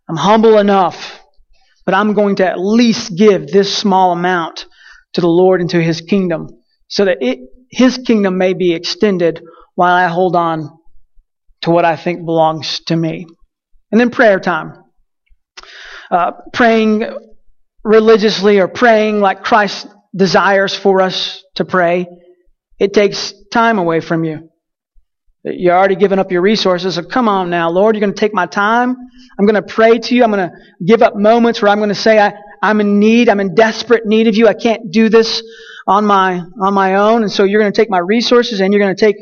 I'm 0.09 0.17
humble 0.17 0.59
enough, 0.59 1.21
but 1.85 1.95
I'm 1.95 2.15
going 2.15 2.37
to 2.37 2.49
at 2.49 2.61
least 2.61 3.17
give 3.17 3.49
this 3.49 3.77
small 3.77 4.13
amount 4.13 4.67
to 5.15 5.21
the 5.21 5.29
Lord 5.29 5.61
and 5.61 5.69
to 5.71 5.83
His 5.83 6.01
kingdom 6.01 6.49
so 6.89 7.07
that 7.07 7.19
it, 7.21 7.41
His 7.71 7.99
kingdom 7.99 8.39
may 8.39 8.55
be 8.55 8.73
extended 8.73 9.43
while 9.75 9.95
I 9.95 10.07
hold 10.07 10.37
on 10.37 10.79
to 11.63 11.71
what 11.71 11.85
I 11.85 11.97
think 11.97 12.25
belongs 12.25 12.81
to 12.87 12.97
me. 12.97 13.27
And 13.91 14.01
then 14.01 14.11
prayer 14.11 14.39
time. 14.39 14.85
Uh, 16.11 16.33
praying 16.53 17.05
religiously 17.83 18.61
or 18.61 18.69
praying 18.69 19.21
like 19.21 19.43
Christ 19.43 19.89
desires 20.15 20.75
for 20.75 21.01
us 21.01 21.43
to 21.57 21.65
pray, 21.65 22.07
it 22.79 22.93
takes 22.93 23.33
time 23.51 23.79
away 23.79 24.01
from 24.01 24.25
you. 24.25 24.52
You're 25.45 25.77
already 25.77 25.97
giving 25.97 26.19
up 26.19 26.31
your 26.31 26.41
resources. 26.41 26.95
So 26.95 27.03
come 27.03 27.29
on 27.29 27.51
now, 27.51 27.69
Lord, 27.71 27.97
you're 27.97 28.01
going 28.01 28.15
to 28.15 28.21
take 28.21 28.33
my 28.33 28.47
time. 28.47 28.97
I'm 29.39 29.45
going 29.45 29.57
to 29.57 29.63
pray 29.63 29.99
to 29.99 30.15
you. 30.15 30.23
I'm 30.23 30.31
going 30.31 30.51
to 30.51 30.57
give 30.85 31.03
up 31.03 31.17
moments 31.17 31.61
where 31.61 31.71
I'm 31.71 31.79
going 31.79 31.89
to 31.89 31.95
say, 31.97 32.19
I, 32.19 32.33
I'm 32.63 32.81
in 32.81 33.01
need. 33.01 33.29
I'm 33.29 33.41
in 33.41 33.55
desperate 33.55 34.07
need 34.07 34.29
of 34.29 34.37
you. 34.37 34.47
I 34.47 34.55
can't 34.55 34.93
do 34.93 35.09
this 35.09 35.43
on 35.89 36.07
my, 36.07 36.43
on 36.61 36.75
my 36.75 36.95
own. 36.95 37.23
And 37.23 37.33
so 37.33 37.43
you're 37.43 37.61
going 37.61 37.73
to 37.73 37.77
take 37.77 37.91
my 37.91 37.99
resources 37.99 38.61
and 38.61 38.73
you're 38.73 38.81
going 38.81 38.95
to 38.95 39.01
take, 39.01 39.17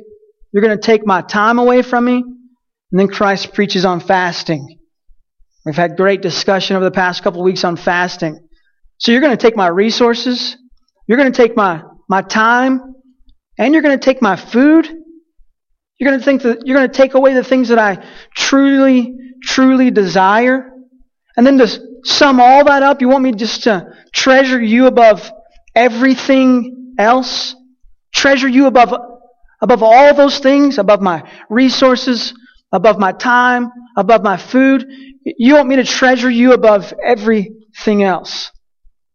you're 0.52 0.62
going 0.62 0.78
to 0.78 0.82
take 0.82 1.06
my 1.06 1.22
time 1.22 1.58
away 1.58 1.80
from 1.80 2.04
me. 2.04 2.16
And 2.16 3.00
then 3.00 3.08
Christ 3.08 3.54
preaches 3.54 3.86
on 3.86 4.00
fasting. 4.00 4.78
We've 5.64 5.76
had 5.76 5.96
great 5.96 6.20
discussion 6.20 6.76
over 6.76 6.84
the 6.84 6.90
past 6.90 7.22
couple 7.22 7.42
weeks 7.42 7.64
on 7.64 7.76
fasting. 7.76 8.46
So 8.98 9.12
you're 9.12 9.22
going 9.22 9.36
to 9.36 9.40
take 9.40 9.56
my 9.56 9.68
resources. 9.68 10.56
You're 11.06 11.18
going 11.18 11.32
to 11.32 11.36
take 11.36 11.56
my, 11.56 11.82
my 12.08 12.20
time 12.20 12.94
and 13.56 13.72
you're 13.72 13.82
going 13.82 13.98
to 13.98 14.04
take 14.04 14.20
my 14.20 14.36
food. 14.36 14.99
You're 16.00 16.10
going 16.10 16.18
to 16.18 16.24
think 16.24 16.42
that 16.42 16.66
you're 16.66 16.78
going 16.78 16.90
to 16.90 16.96
take 16.96 17.12
away 17.12 17.34
the 17.34 17.44
things 17.44 17.68
that 17.68 17.78
I 17.78 18.02
truly, 18.34 19.14
truly 19.44 19.90
desire. 19.90 20.72
And 21.36 21.46
then 21.46 21.58
to 21.58 21.68
sum 22.04 22.40
all 22.40 22.64
that 22.64 22.82
up, 22.82 23.02
you 23.02 23.08
want 23.08 23.22
me 23.22 23.32
just 23.32 23.64
to 23.64 23.92
treasure 24.12 24.60
you 24.60 24.86
above 24.86 25.30
everything 25.74 26.94
else? 26.98 27.54
Treasure 28.14 28.48
you 28.48 28.66
above, 28.66 28.94
above 29.60 29.82
all 29.82 30.14
those 30.14 30.38
things, 30.38 30.78
above 30.78 31.02
my 31.02 31.30
resources, 31.50 32.32
above 32.72 32.98
my 32.98 33.12
time, 33.12 33.70
above 33.94 34.22
my 34.22 34.38
food. 34.38 34.86
You 35.24 35.56
want 35.56 35.68
me 35.68 35.76
to 35.76 35.84
treasure 35.84 36.30
you 36.30 36.54
above 36.54 36.94
everything 37.04 38.02
else. 38.02 38.50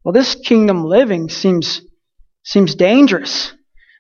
Well, 0.04 0.14
this 0.14 0.36
kingdom 0.36 0.86
living 0.86 1.30
seems, 1.30 1.82
seems 2.44 2.76
dangerous. 2.76 3.54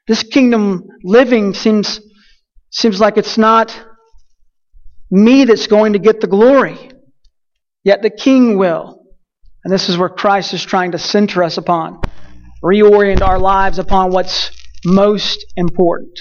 This 0.08 0.22
kingdom 0.22 0.84
living 1.04 1.56
seems, 1.56 2.00
seems 2.75 3.00
like 3.00 3.17
it's 3.17 3.38
not 3.38 3.77
me 5.10 5.46
that's 5.46 5.67
going 5.67 5.94
to 5.94 6.00
get 6.00 6.20
the 6.20 6.27
glory. 6.27 6.91
Yet 7.84 8.01
the 8.01 8.10
king 8.10 8.58
will. 8.58 9.01
And 9.63 9.74
this 9.74 9.88
is 9.89 9.98
where 9.98 10.10
Christ 10.10 10.53
is 10.53 10.63
trying 10.63 10.91
to 10.91 11.00
center 11.00 11.41
us 11.41 11.58
upon, 11.58 12.01
reorient 12.63 13.22
our 13.22 13.39
lives 13.39 13.79
upon 13.79 14.12
what's 14.12 14.51
most 14.86 15.46
important. 15.55 16.20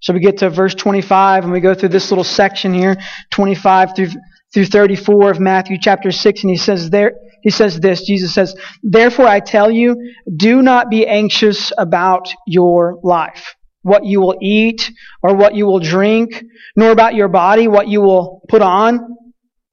So 0.00 0.12
we 0.12 0.20
get 0.20 0.38
to 0.38 0.50
verse 0.50 0.74
25 0.74 1.44
and 1.44 1.52
we 1.52 1.60
go 1.60 1.74
through 1.74 1.88
this 1.90 2.10
little 2.10 2.24
section 2.24 2.72
here, 2.72 2.96
25 3.32 3.96
through, 3.96 4.10
through 4.52 4.66
34 4.66 5.32
of 5.32 5.40
Matthew 5.40 5.76
chapter 5.80 6.12
6, 6.12 6.42
and 6.42 6.50
he 6.50 6.56
says 6.56 6.90
there, 6.90 7.14
he 7.42 7.50
says 7.50 7.80
this, 7.80 8.02
Jesus 8.02 8.32
says, 8.32 8.54
Therefore 8.82 9.26
I 9.26 9.40
tell 9.40 9.70
you, 9.70 9.96
do 10.34 10.62
not 10.62 10.88
be 10.88 11.06
anxious 11.06 11.72
about 11.76 12.32
your 12.46 12.98
life, 13.02 13.54
what 13.84 14.04
you 14.04 14.20
will 14.20 14.36
eat 14.40 14.90
or 15.22 15.34
what 15.34 15.54
you 15.54 15.66
will 15.66 15.78
drink, 15.78 16.42
nor 16.74 16.90
about 16.90 17.14
your 17.14 17.28
body, 17.28 17.68
what 17.68 17.86
you 17.86 18.00
will 18.00 18.42
put 18.48 18.62
on. 18.62 19.16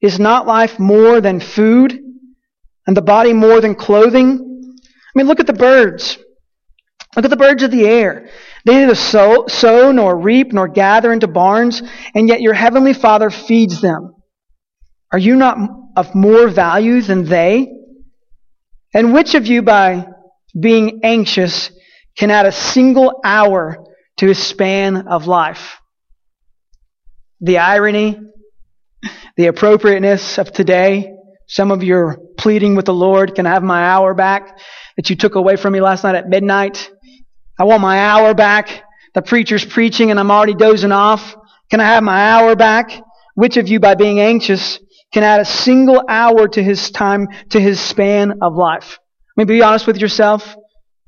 Is 0.02 0.20
not 0.20 0.48
life 0.48 0.80
more 0.80 1.22
than 1.22 1.40
food 1.40 1.98
and 2.86 2.98
the 2.98 3.02
body 3.02 3.34
more 3.34 3.62
than 3.62 3.76
clothing? 3.76 4.40
I 4.40 5.18
mean, 5.18 5.28
look 5.28 5.40
at 5.40 5.48
the 5.48 5.54
birds. 5.54 6.18
Look 7.16 7.26
at 7.26 7.32
the 7.32 7.38
birds 7.38 7.64
of 7.64 7.72
the 7.72 7.86
air. 7.86 8.30
They 8.66 8.76
neither 8.76 8.96
sow, 8.96 9.46
sow 9.48 9.92
nor 9.92 10.18
reap 10.18 10.54
nor 10.54 10.68
gather 10.68 11.14
into 11.14 11.28
barns, 11.28 11.82
and 12.14 12.28
yet 12.28 12.42
your 12.42 12.54
heavenly 12.54 12.94
Father 12.94 13.30
feeds 13.30 13.82
them. 13.82 14.16
Are 15.12 15.20
you 15.20 15.36
not 15.36 15.58
of 15.96 16.16
more 16.16 16.48
value 16.48 17.02
than 17.02 17.26
they? 17.26 17.72
And 18.94 19.14
which 19.14 19.36
of 19.36 19.48
you, 19.48 19.62
by 19.62 20.08
being 20.60 21.02
anxious, 21.04 21.72
can 22.18 22.32
add 22.32 22.46
a 22.46 22.52
single 22.52 23.22
hour 23.24 23.81
to 24.22 24.28
his 24.28 24.38
span 24.38 25.08
of 25.08 25.26
life? 25.26 25.80
The 27.40 27.58
irony, 27.58 28.20
the 29.36 29.48
appropriateness 29.48 30.38
of 30.38 30.52
today. 30.52 31.16
Some 31.48 31.72
of 31.72 31.82
you 31.82 31.96
are 31.96 32.20
pleading 32.38 32.76
with 32.76 32.86
the 32.86 32.94
Lord, 32.94 33.34
can 33.34 33.48
I 33.48 33.50
have 33.50 33.64
my 33.64 33.84
hour 33.84 34.14
back 34.14 34.60
that 34.96 35.10
you 35.10 35.16
took 35.16 35.34
away 35.34 35.56
from 35.56 35.74
me 35.74 35.82
last 35.82 36.04
night 36.04 36.14
at 36.14 36.30
midnight? 36.30 36.92
I 37.60 37.64
want 37.64 37.82
my 37.82 37.98
hour 37.98 38.36
back. 38.36 38.84
The 39.16 39.24
preacher's 39.24 39.66
preaching 39.66 40.12
and 40.12 40.20
I'm 40.20 40.30
already 40.30 40.54
dozing 40.54 40.92
off. 40.92 41.36
Can 41.72 41.80
I 41.80 41.86
have 41.86 42.04
my 42.04 42.30
hour 42.30 42.56
back? 42.56 43.02
Which 43.34 43.58
of 43.58 43.70
you, 43.70 43.80
by 43.80 43.96
being 43.96 44.20
anxious, 44.20 44.78
can 45.12 45.24
add 45.24 45.42
a 45.42 45.46
single 45.46 46.04
hour 46.08 46.48
to 46.48 46.62
his 46.62 46.92
time, 46.92 47.28
to 47.50 47.60
his 47.60 47.80
span 47.80 48.34
of 48.44 48.54
life? 48.54 49.00
I 49.02 49.32
mean, 49.36 49.48
be 49.48 49.64
honest 49.64 49.88
with 49.88 49.98
yourself 49.98 50.56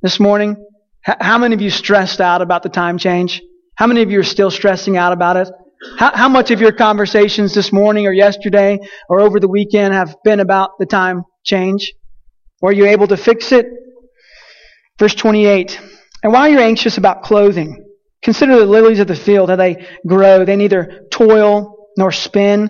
this 0.01 0.20
morning. 0.20 0.65
How 1.04 1.38
many 1.38 1.54
of 1.54 1.62
you 1.62 1.70
stressed 1.70 2.22
out 2.22 2.42
about 2.42 2.64
the 2.64 2.70
time 2.70 2.98
change? 2.98 3.42
How 3.76 3.88
many 3.88 4.02
of 4.02 4.12
you 4.12 4.20
are 4.20 4.24
still 4.24 4.52
stressing 4.52 4.96
out 4.96 5.12
about 5.12 5.36
it? 5.36 5.50
How, 5.98 6.16
how 6.16 6.30
much 6.30 6.50
of 6.52 6.62
your 6.62 6.72
conversations 6.72 7.54
this 7.54 7.74
morning 7.74 8.08
or 8.08 8.14
yesterday 8.14 8.80
or 9.10 9.20
over 9.20 9.40
the 9.40 9.50
weekend 9.50 9.94
have 9.94 10.16
been 10.24 10.40
about 10.40 10.72
the 10.80 10.86
time 10.86 11.24
change? 11.44 11.94
Were 12.62 12.72
you 12.72 12.86
able 12.86 13.08
to 13.08 13.18
fix 13.18 13.52
it? 13.52 13.66
Verse 14.98 15.14
28. 15.16 15.80
And 16.24 16.32
while 16.32 16.48
you're 16.48 16.62
anxious 16.62 16.98
about 16.98 17.24
clothing, 17.24 17.86
consider 18.24 18.58
the 18.58 18.66
lilies 18.66 19.00
of 19.00 19.08
the 19.08 19.16
field, 19.16 19.50
how 19.50 19.58
they 19.58 19.86
grow. 20.08 20.46
They 20.46 20.56
neither 20.56 21.06
toil 21.12 21.90
nor 21.98 22.14
spin. 22.14 22.70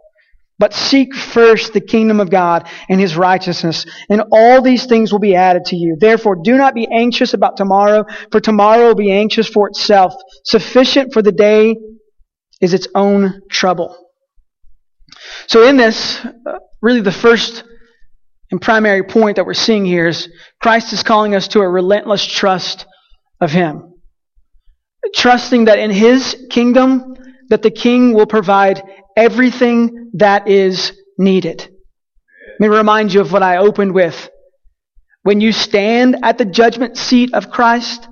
But 0.61 0.75
seek 0.75 1.15
first 1.15 1.73
the 1.73 1.81
kingdom 1.81 2.19
of 2.19 2.29
God 2.29 2.69
and 2.87 3.01
his 3.01 3.17
righteousness, 3.17 3.83
and 4.11 4.21
all 4.31 4.61
these 4.61 4.85
things 4.85 5.11
will 5.11 5.19
be 5.19 5.33
added 5.33 5.65
to 5.65 5.75
you. 5.75 5.97
Therefore, 5.99 6.37
do 6.43 6.55
not 6.55 6.75
be 6.75 6.87
anxious 6.87 7.33
about 7.33 7.57
tomorrow, 7.57 8.05
for 8.31 8.39
tomorrow 8.39 8.89
will 8.89 8.95
be 8.95 9.11
anxious 9.11 9.47
for 9.49 9.69
itself. 9.69 10.13
Sufficient 10.45 11.13
for 11.13 11.23
the 11.23 11.31
day 11.31 11.75
is 12.61 12.75
its 12.75 12.87
own 12.93 13.41
trouble. 13.49 13.97
So, 15.47 15.67
in 15.67 15.77
this, 15.77 16.23
uh, 16.23 16.59
really 16.79 17.01
the 17.01 17.11
first 17.11 17.63
and 18.51 18.61
primary 18.61 19.01
point 19.01 19.37
that 19.37 19.47
we're 19.47 19.55
seeing 19.55 19.83
here 19.83 20.09
is 20.09 20.29
Christ 20.61 20.93
is 20.93 21.01
calling 21.01 21.33
us 21.33 21.47
to 21.49 21.61
a 21.61 21.67
relentless 21.67 22.23
trust 22.23 22.85
of 23.39 23.49
Him. 23.49 23.95
Trusting 25.15 25.65
that 25.65 25.79
in 25.79 25.89
His 25.89 26.45
kingdom, 26.51 27.15
that 27.49 27.63
the 27.63 27.71
King 27.71 28.13
will 28.13 28.27
provide 28.27 28.83
everything 29.17 30.00
that 30.13 30.47
is 30.47 30.93
needed. 31.17 31.59
Let 32.59 32.59
me 32.59 32.67
remind 32.67 33.13
you 33.13 33.21
of 33.21 33.31
what 33.31 33.43
I 33.43 33.57
opened 33.57 33.93
with. 33.93 34.29
When 35.23 35.41
you 35.41 35.51
stand 35.51 36.17
at 36.23 36.37
the 36.37 36.45
judgment 36.45 36.97
seat 36.97 37.33
of 37.33 37.51
Christ, 37.51 38.07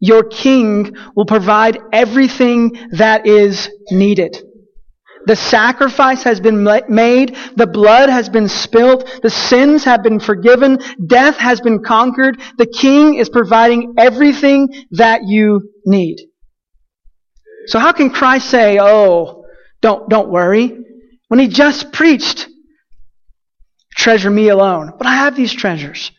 your 0.00 0.24
King 0.24 0.94
will 1.14 1.26
provide 1.26 1.78
everything 1.92 2.88
that 2.92 3.26
is 3.26 3.70
needed. 3.90 4.36
The 5.26 5.36
sacrifice 5.36 6.22
has 6.24 6.40
been 6.40 6.64
made. 6.88 7.36
The 7.56 7.66
blood 7.66 8.10
has 8.10 8.28
been 8.28 8.48
spilt. 8.48 9.20
The 9.22 9.30
sins 9.30 9.84
have 9.84 10.02
been 10.02 10.20
forgiven. 10.20 10.78
Death 11.06 11.38
has 11.38 11.60
been 11.60 11.82
conquered. 11.82 12.38
The 12.58 12.66
King 12.66 13.14
is 13.14 13.30
providing 13.30 13.94
everything 13.96 14.68
that 14.90 15.22
you 15.24 15.70
need. 15.86 16.18
So 17.66 17.78
how 17.78 17.92
can 17.92 18.10
Christ 18.10 18.50
say, 18.50 18.78
oh, 18.78 19.44
don't, 19.80 20.10
don't 20.10 20.28
worry, 20.28 20.83
when 21.34 21.40
he 21.40 21.48
just 21.48 21.92
preached, 21.92 22.48
treasure 23.96 24.30
me 24.30 24.50
alone. 24.50 24.92
But 24.96 25.08
I 25.08 25.16
have 25.16 25.34
these 25.34 25.52
treasures. 25.52 26.12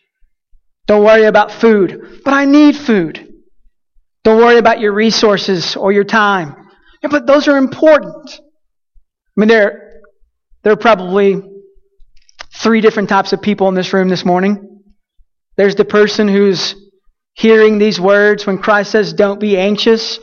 Don't 0.88 1.06
worry 1.06 1.24
about 1.24 1.54
food, 1.54 2.20
but 2.26 2.34
I 2.34 2.44
need 2.44 2.76
food. 2.76 3.26
Don't 4.26 4.40
worry 4.40 4.58
about 4.58 4.82
your 4.82 4.92
resources 4.92 5.78
or 5.78 5.94
your 5.94 6.04
time. 6.04 6.54
Yeah, 7.02 7.08
but 7.10 7.28
those 7.28 7.48
are 7.48 7.56
important. 7.56 8.30
I 8.30 8.42
mean, 9.38 9.48
there, 9.48 10.02
there 10.64 10.74
are 10.74 10.76
probably 10.76 11.42
three 12.54 12.82
different 12.82 13.08
types 13.08 13.32
of 13.32 13.42
people 13.42 13.70
in 13.70 13.74
this 13.74 13.94
room 13.94 14.10
this 14.10 14.26
morning. 14.26 14.82
There's 15.56 15.76
the 15.76 15.86
person 15.86 16.28
who's 16.28 16.76
hearing 17.36 17.78
these 17.78 18.02
words 18.02 18.46
when 18.46 18.58
Christ 18.58 18.92
says, 18.92 19.14
Don't 19.14 19.40
be 19.40 19.58
anxious. 19.58 20.20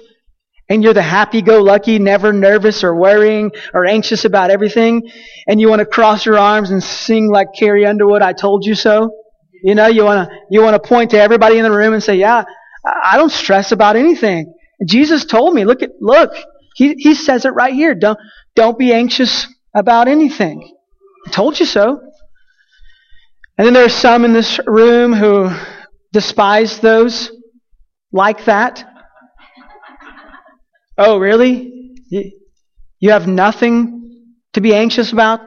And 0.69 0.83
you're 0.83 0.95
the 0.95 1.03
happy 1.03 1.43
go 1.43 1.61
lucky, 1.63 1.99
never 1.99 2.33
nervous 2.33 2.83
or 2.83 2.95
worrying 2.95 3.51
or 3.75 3.85
anxious 3.85 4.25
about 4.25 4.51
everything. 4.51 5.11
And 5.47 5.61
you 5.61 5.69
want 5.69 5.81
to 5.81 5.87
cross 5.87 6.25
your 6.25 6.39
arms 6.39 6.71
and 6.71 6.83
sing 6.83 7.31
like 7.31 7.49
Carrie 7.59 7.85
Underwood, 7.85 8.23
I 8.23 8.33
told 8.33 8.65
you 8.65 8.75
so. 8.75 9.11
You 9.65 9.75
know, 9.75 9.87
you 9.87 10.05
want 10.05 10.29
to, 10.29 10.37
you 10.51 10.63
want 10.63 10.83
to 10.83 10.89
point 10.89 11.11
to 11.11 11.21
everybody 11.21 11.59
in 11.59 11.65
the 11.65 11.71
room 11.71 11.93
and 11.93 12.03
say, 12.03 12.17
Yeah, 12.17 12.45
I 12.85 13.17
don't 13.17 13.31
stress 13.31 13.73
about 13.73 13.97
anything. 13.97 14.55
Jesus 14.87 15.25
told 15.25 15.55
me, 15.55 15.65
look 15.65 15.83
at, 15.83 15.91
look, 16.01 16.33
he, 16.75 16.95
he 16.95 17.15
says 17.15 17.45
it 17.45 17.51
right 17.51 17.73
here. 17.73 17.95
Don't, 17.95 18.19
don't 18.57 18.79
be 18.79 18.93
anxious 18.93 19.47
about 19.75 20.09
anything. 20.09 20.75
I 21.27 21.31
told 21.31 21.61
you 21.61 21.67
so. 21.67 22.01
And 23.57 23.67
then 23.67 23.75
there 23.75 23.85
are 23.85 23.91
some 23.91 24.25
in 24.25 24.33
this 24.33 24.59
room 24.67 25.13
who 25.13 25.51
despise 26.13 26.81
those 26.81 27.31
like 28.11 28.45
that. 28.47 28.85
Oh, 31.05 31.19
really? 31.19 31.97
You 33.01 33.11
have 33.11 33.27
nothing 33.27 34.29
to 34.53 34.61
be 34.61 34.73
anxious 34.73 35.13
about? 35.13 35.41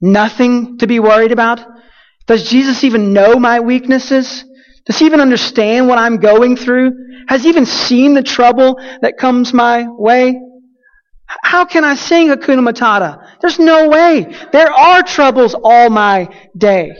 Nothing 0.00 0.78
to 0.78 0.88
be 0.88 0.98
worried 0.98 1.30
about? 1.30 1.60
Does 2.26 2.50
Jesus 2.50 2.82
even 2.82 3.12
know 3.12 3.36
my 3.36 3.60
weaknesses? 3.60 4.44
Does 4.86 4.98
he 4.98 5.06
even 5.06 5.20
understand 5.20 5.86
what 5.86 5.98
I'm 5.98 6.16
going 6.16 6.56
through? 6.56 6.90
Has 7.28 7.44
he 7.44 7.48
even 7.48 7.64
seen 7.64 8.14
the 8.14 8.24
trouble 8.24 8.80
that 9.02 9.18
comes 9.18 9.54
my 9.54 9.86
way? 9.88 10.40
How 11.28 11.64
can 11.64 11.84
I 11.84 11.94
sing 11.94 12.26
Hakuna 12.26 12.68
Matata? 12.68 13.38
There's 13.40 13.60
no 13.60 13.88
way. 13.88 14.34
There 14.50 14.72
are 14.72 15.04
troubles 15.04 15.54
all 15.54 15.90
my 15.90 16.28
day. 16.58 16.90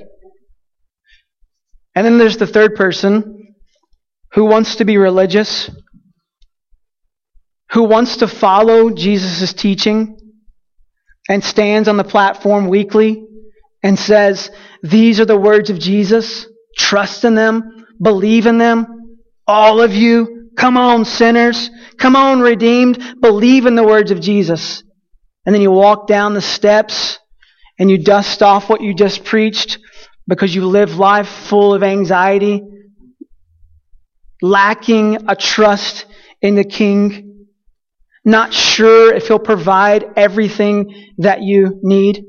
And 1.96 2.06
then 2.06 2.16
there's 2.16 2.36
the 2.36 2.46
third 2.46 2.76
person 2.76 3.56
who 4.34 4.44
wants 4.44 4.76
to 4.76 4.84
be 4.84 4.98
religious, 4.98 5.68
who 7.72 7.84
wants 7.84 8.18
to 8.18 8.28
follow 8.28 8.90
Jesus' 8.90 9.52
teaching 9.52 10.18
and 11.28 11.42
stands 11.42 11.88
on 11.88 11.96
the 11.96 12.04
platform 12.04 12.68
weekly 12.68 13.24
and 13.82 13.98
says, 13.98 14.50
These 14.82 15.20
are 15.20 15.24
the 15.24 15.38
words 15.38 15.70
of 15.70 15.78
Jesus. 15.78 16.46
Trust 16.76 17.24
in 17.24 17.34
them. 17.34 17.86
Believe 18.00 18.46
in 18.46 18.58
them. 18.58 18.86
All 19.46 19.80
of 19.80 19.94
you 19.94 20.42
Come 20.56 20.76
on, 20.76 21.04
sinners. 21.04 21.70
Come 21.98 22.16
on, 22.16 22.40
redeemed. 22.40 23.20
Believe 23.20 23.66
in 23.66 23.74
the 23.74 23.84
words 23.84 24.10
of 24.10 24.20
Jesus. 24.20 24.82
And 25.46 25.54
then 25.54 25.62
you 25.62 25.70
walk 25.70 26.06
down 26.06 26.34
the 26.34 26.42
steps 26.42 27.18
and 27.78 27.90
you 27.90 27.98
dust 27.98 28.42
off 28.42 28.68
what 28.68 28.82
you 28.82 28.94
just 28.94 29.24
preached 29.24 29.78
because 30.28 30.54
you 30.54 30.66
live 30.66 30.96
life 30.96 31.28
full 31.28 31.74
of 31.74 31.82
anxiety, 31.82 32.62
lacking 34.40 35.28
a 35.28 35.34
trust 35.34 36.04
in 36.40 36.54
the 36.54 36.64
King, 36.64 37.31
not 38.24 38.52
sure 38.52 39.14
if 39.14 39.28
He'll 39.28 39.38
provide 39.38 40.04
everything 40.16 41.12
that 41.18 41.42
you 41.42 41.80
need, 41.82 42.24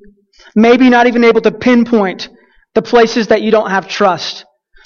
maybe 0.56 0.90
not 0.90 1.08
even 1.08 1.24
able 1.24 1.42
to 1.42 1.52
pinpoint 1.52 2.30
the 2.74 2.82
places 2.82 3.28
that 3.28 3.42
you 3.42 3.52
don't 3.52 3.70
have 3.70 3.88
trust, 3.88 4.46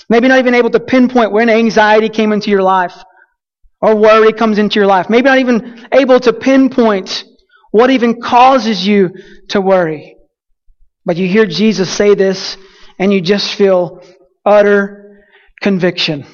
maybe 0.09 0.27
not 0.27 0.39
even 0.39 0.53
able 0.53 0.69
to 0.69 0.79
pinpoint 0.79 1.31
when 1.31 1.49
anxiety 1.49 2.09
came 2.09 2.33
into 2.33 2.49
your 2.49 2.61
life 2.61 2.95
or 3.81 3.95
worry 3.95 4.33
comes 4.33 4.57
into 4.57 4.79
your 4.79 4.87
life. 4.87 5.09
Maybe 5.09 5.25
not 5.25 5.39
even 5.39 5.87
able 5.91 6.19
to 6.21 6.33
pinpoint 6.33 7.23
what 7.71 7.89
even 7.89 8.21
causes 8.21 8.85
you 8.85 9.11
to 9.49 9.61
worry. 9.61 10.15
But 11.05 11.17
you 11.17 11.27
hear 11.27 11.45
Jesus 11.45 11.89
say 11.89 12.15
this 12.15 12.57
and 12.99 13.13
you 13.13 13.21
just 13.21 13.53
feel 13.53 14.01
utter 14.45 15.23
conviction. 15.61 16.25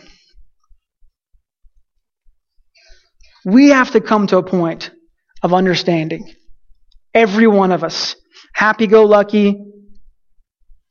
We 3.45 3.69
have 3.69 3.91
to 3.91 4.01
come 4.01 4.27
to 4.27 4.37
a 4.37 4.43
point 4.43 4.91
of 5.41 5.53
understanding. 5.53 6.33
Every 7.13 7.47
one 7.47 7.71
of 7.71 7.83
us. 7.83 8.15
Happy 8.53 8.87
go 8.87 9.05
lucky. 9.05 9.63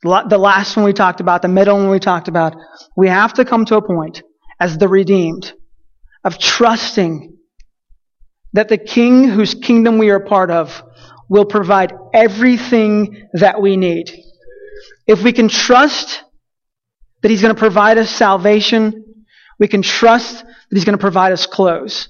The 0.03 0.37
last 0.37 0.75
one 0.75 0.85
we 0.85 0.93
talked 0.93 1.21
about, 1.21 1.41
the 1.41 1.47
middle 1.47 1.77
one 1.77 1.89
we 1.89 1.99
talked 1.99 2.27
about. 2.27 2.55
We 2.95 3.07
have 3.07 3.33
to 3.35 3.45
come 3.45 3.65
to 3.65 3.77
a 3.77 3.81
point 3.81 4.21
as 4.59 4.77
the 4.77 4.87
redeemed 4.87 5.53
of 6.23 6.37
trusting 6.37 7.37
that 8.53 8.69
the 8.69 8.77
King 8.77 9.27
whose 9.27 9.53
kingdom 9.53 9.97
we 9.97 10.09
are 10.09 10.19
part 10.19 10.51
of 10.51 10.83
will 11.29 11.45
provide 11.45 11.93
everything 12.13 13.29
that 13.33 13.61
we 13.61 13.77
need. 13.77 14.11
If 15.07 15.23
we 15.23 15.33
can 15.33 15.47
trust 15.47 16.21
that 17.21 17.31
He's 17.31 17.41
going 17.41 17.55
to 17.55 17.59
provide 17.59 17.97
us 17.97 18.09
salvation, 18.09 19.25
we 19.57 19.67
can 19.67 19.81
trust 19.81 20.43
that 20.43 20.69
He's 20.71 20.85
going 20.85 20.97
to 20.97 21.01
provide 21.01 21.31
us 21.31 21.45
clothes. 21.45 22.09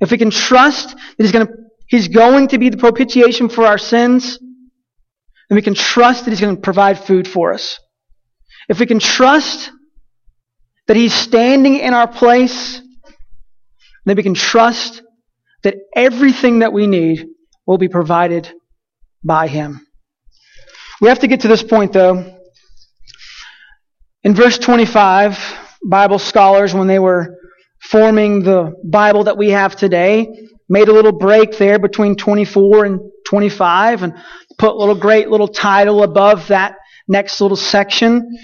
If 0.00 0.10
we 0.10 0.18
can 0.18 0.30
trust 0.30 0.90
that 0.90 1.22
He's 1.24 1.32
going 1.32 1.46
to, 1.46 1.52
He's 1.86 2.08
going 2.08 2.48
to 2.48 2.58
be 2.58 2.68
the 2.68 2.76
propitiation 2.76 3.48
for 3.48 3.66
our 3.66 3.78
sins, 3.78 4.38
then 5.48 5.56
we 5.56 5.62
can 5.62 5.74
trust 5.74 6.24
that 6.24 6.30
He's 6.30 6.40
going 6.40 6.54
to 6.54 6.60
provide 6.60 6.98
food 6.98 7.26
for 7.26 7.52
us. 7.52 7.78
If 8.68 8.80
we 8.80 8.86
can 8.86 8.98
trust 8.98 9.70
that 10.86 10.96
He's 10.96 11.14
standing 11.14 11.76
in 11.76 11.94
our 11.94 12.08
place 12.08 12.82
then 14.08 14.16
we 14.16 14.22
can 14.22 14.32
trust 14.32 15.02
that 15.64 15.76
everything 15.94 16.60
that 16.60 16.72
we 16.72 16.86
need 16.86 17.26
will 17.66 17.76
be 17.76 17.88
provided 17.88 18.50
by 19.22 19.48
Him. 19.48 19.86
We 21.02 21.08
have 21.08 21.18
to 21.18 21.26
get 21.26 21.42
to 21.42 21.48
this 21.48 21.62
point 21.62 21.92
though. 21.92 22.38
In 24.24 24.34
verse 24.34 24.56
25, 24.56 25.38
Bible 25.84 26.18
scholars, 26.18 26.72
when 26.72 26.86
they 26.86 26.98
were 26.98 27.37
forming 27.90 28.42
the 28.42 28.74
Bible 28.84 29.24
that 29.24 29.38
we 29.38 29.50
have 29.50 29.76
today, 29.76 30.48
made 30.68 30.88
a 30.88 30.92
little 30.92 31.12
break 31.12 31.56
there 31.56 31.78
between 31.78 32.16
24 32.16 32.84
and 32.84 33.00
25 33.26 34.02
and 34.02 34.14
put 34.58 34.72
a 34.72 34.76
little 34.76 34.94
great 34.94 35.28
little 35.28 35.48
title 35.48 36.02
above 36.02 36.48
that 36.48 36.76
next 37.08 37.40
little 37.40 37.56
section. 37.56 38.36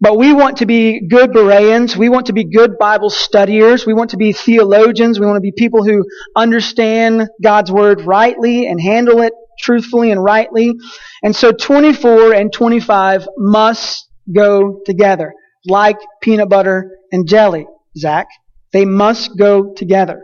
But 0.00 0.16
we 0.16 0.32
want 0.32 0.58
to 0.58 0.66
be 0.66 1.06
good 1.08 1.32
Bereans. 1.32 1.96
We 1.96 2.08
want 2.08 2.26
to 2.26 2.32
be 2.32 2.44
good 2.44 2.78
Bible 2.78 3.10
studiers. 3.10 3.84
We 3.84 3.94
want 3.94 4.10
to 4.10 4.16
be 4.16 4.32
theologians. 4.32 5.18
We 5.18 5.26
want 5.26 5.36
to 5.36 5.40
be 5.40 5.52
people 5.52 5.84
who 5.84 6.04
understand 6.36 7.28
God's 7.42 7.72
Word 7.72 8.02
rightly 8.02 8.66
and 8.66 8.80
handle 8.80 9.22
it 9.22 9.32
truthfully 9.60 10.12
and 10.12 10.22
rightly. 10.22 10.74
And 11.22 11.34
so 11.34 11.52
24 11.52 12.32
and 12.32 12.52
25 12.52 13.28
must 13.36 14.08
go 14.32 14.80
together, 14.86 15.34
like 15.66 15.98
peanut 16.22 16.48
butter 16.48 16.98
and 17.10 17.26
jelly, 17.26 17.66
Zach. 17.96 18.28
They 18.72 18.84
must 18.84 19.36
go 19.38 19.72
together. 19.74 20.22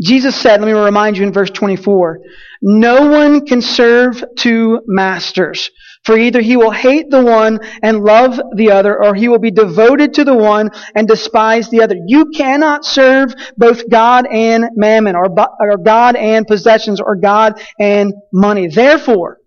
Jesus 0.00 0.34
said, 0.34 0.60
let 0.60 0.66
me 0.66 0.72
remind 0.72 1.18
you 1.18 1.24
in 1.24 1.32
verse 1.32 1.50
24, 1.50 2.20
no 2.62 3.08
one 3.08 3.44
can 3.44 3.60
serve 3.60 4.24
two 4.38 4.80
masters. 4.86 5.70
For 6.04 6.16
either 6.16 6.40
he 6.40 6.56
will 6.56 6.70
hate 6.70 7.10
the 7.10 7.22
one 7.22 7.60
and 7.82 8.02
love 8.02 8.40
the 8.56 8.70
other, 8.70 9.02
or 9.02 9.14
he 9.14 9.28
will 9.28 9.38
be 9.38 9.50
devoted 9.50 10.14
to 10.14 10.24
the 10.24 10.34
one 10.34 10.70
and 10.94 11.06
despise 11.06 11.68
the 11.68 11.82
other. 11.82 11.96
You 12.06 12.30
cannot 12.34 12.86
serve 12.86 13.34
both 13.58 13.90
God 13.90 14.26
and 14.26 14.64
mammon, 14.74 15.14
or, 15.14 15.26
or 15.60 15.76
God 15.76 16.16
and 16.16 16.46
possessions, 16.46 17.02
or 17.02 17.16
God 17.16 17.62
and 17.78 18.14
money. 18.32 18.68
Therefore, 18.68 19.39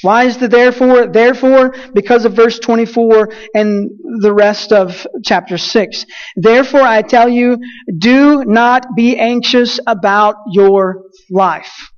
Why 0.00 0.24
is 0.24 0.38
the 0.38 0.48
therefore? 0.48 1.06
Therefore, 1.06 1.74
because 1.92 2.24
of 2.24 2.34
verse 2.34 2.58
24 2.58 3.28
and 3.54 3.90
the 4.20 4.32
rest 4.32 4.72
of 4.72 5.06
chapter 5.22 5.58
6. 5.58 6.06
Therefore, 6.36 6.82
I 6.82 7.02
tell 7.02 7.28
you, 7.28 7.58
do 7.98 8.44
not 8.44 8.96
be 8.96 9.18
anxious 9.18 9.78
about 9.86 10.36
your 10.50 11.04
life. 11.30 11.90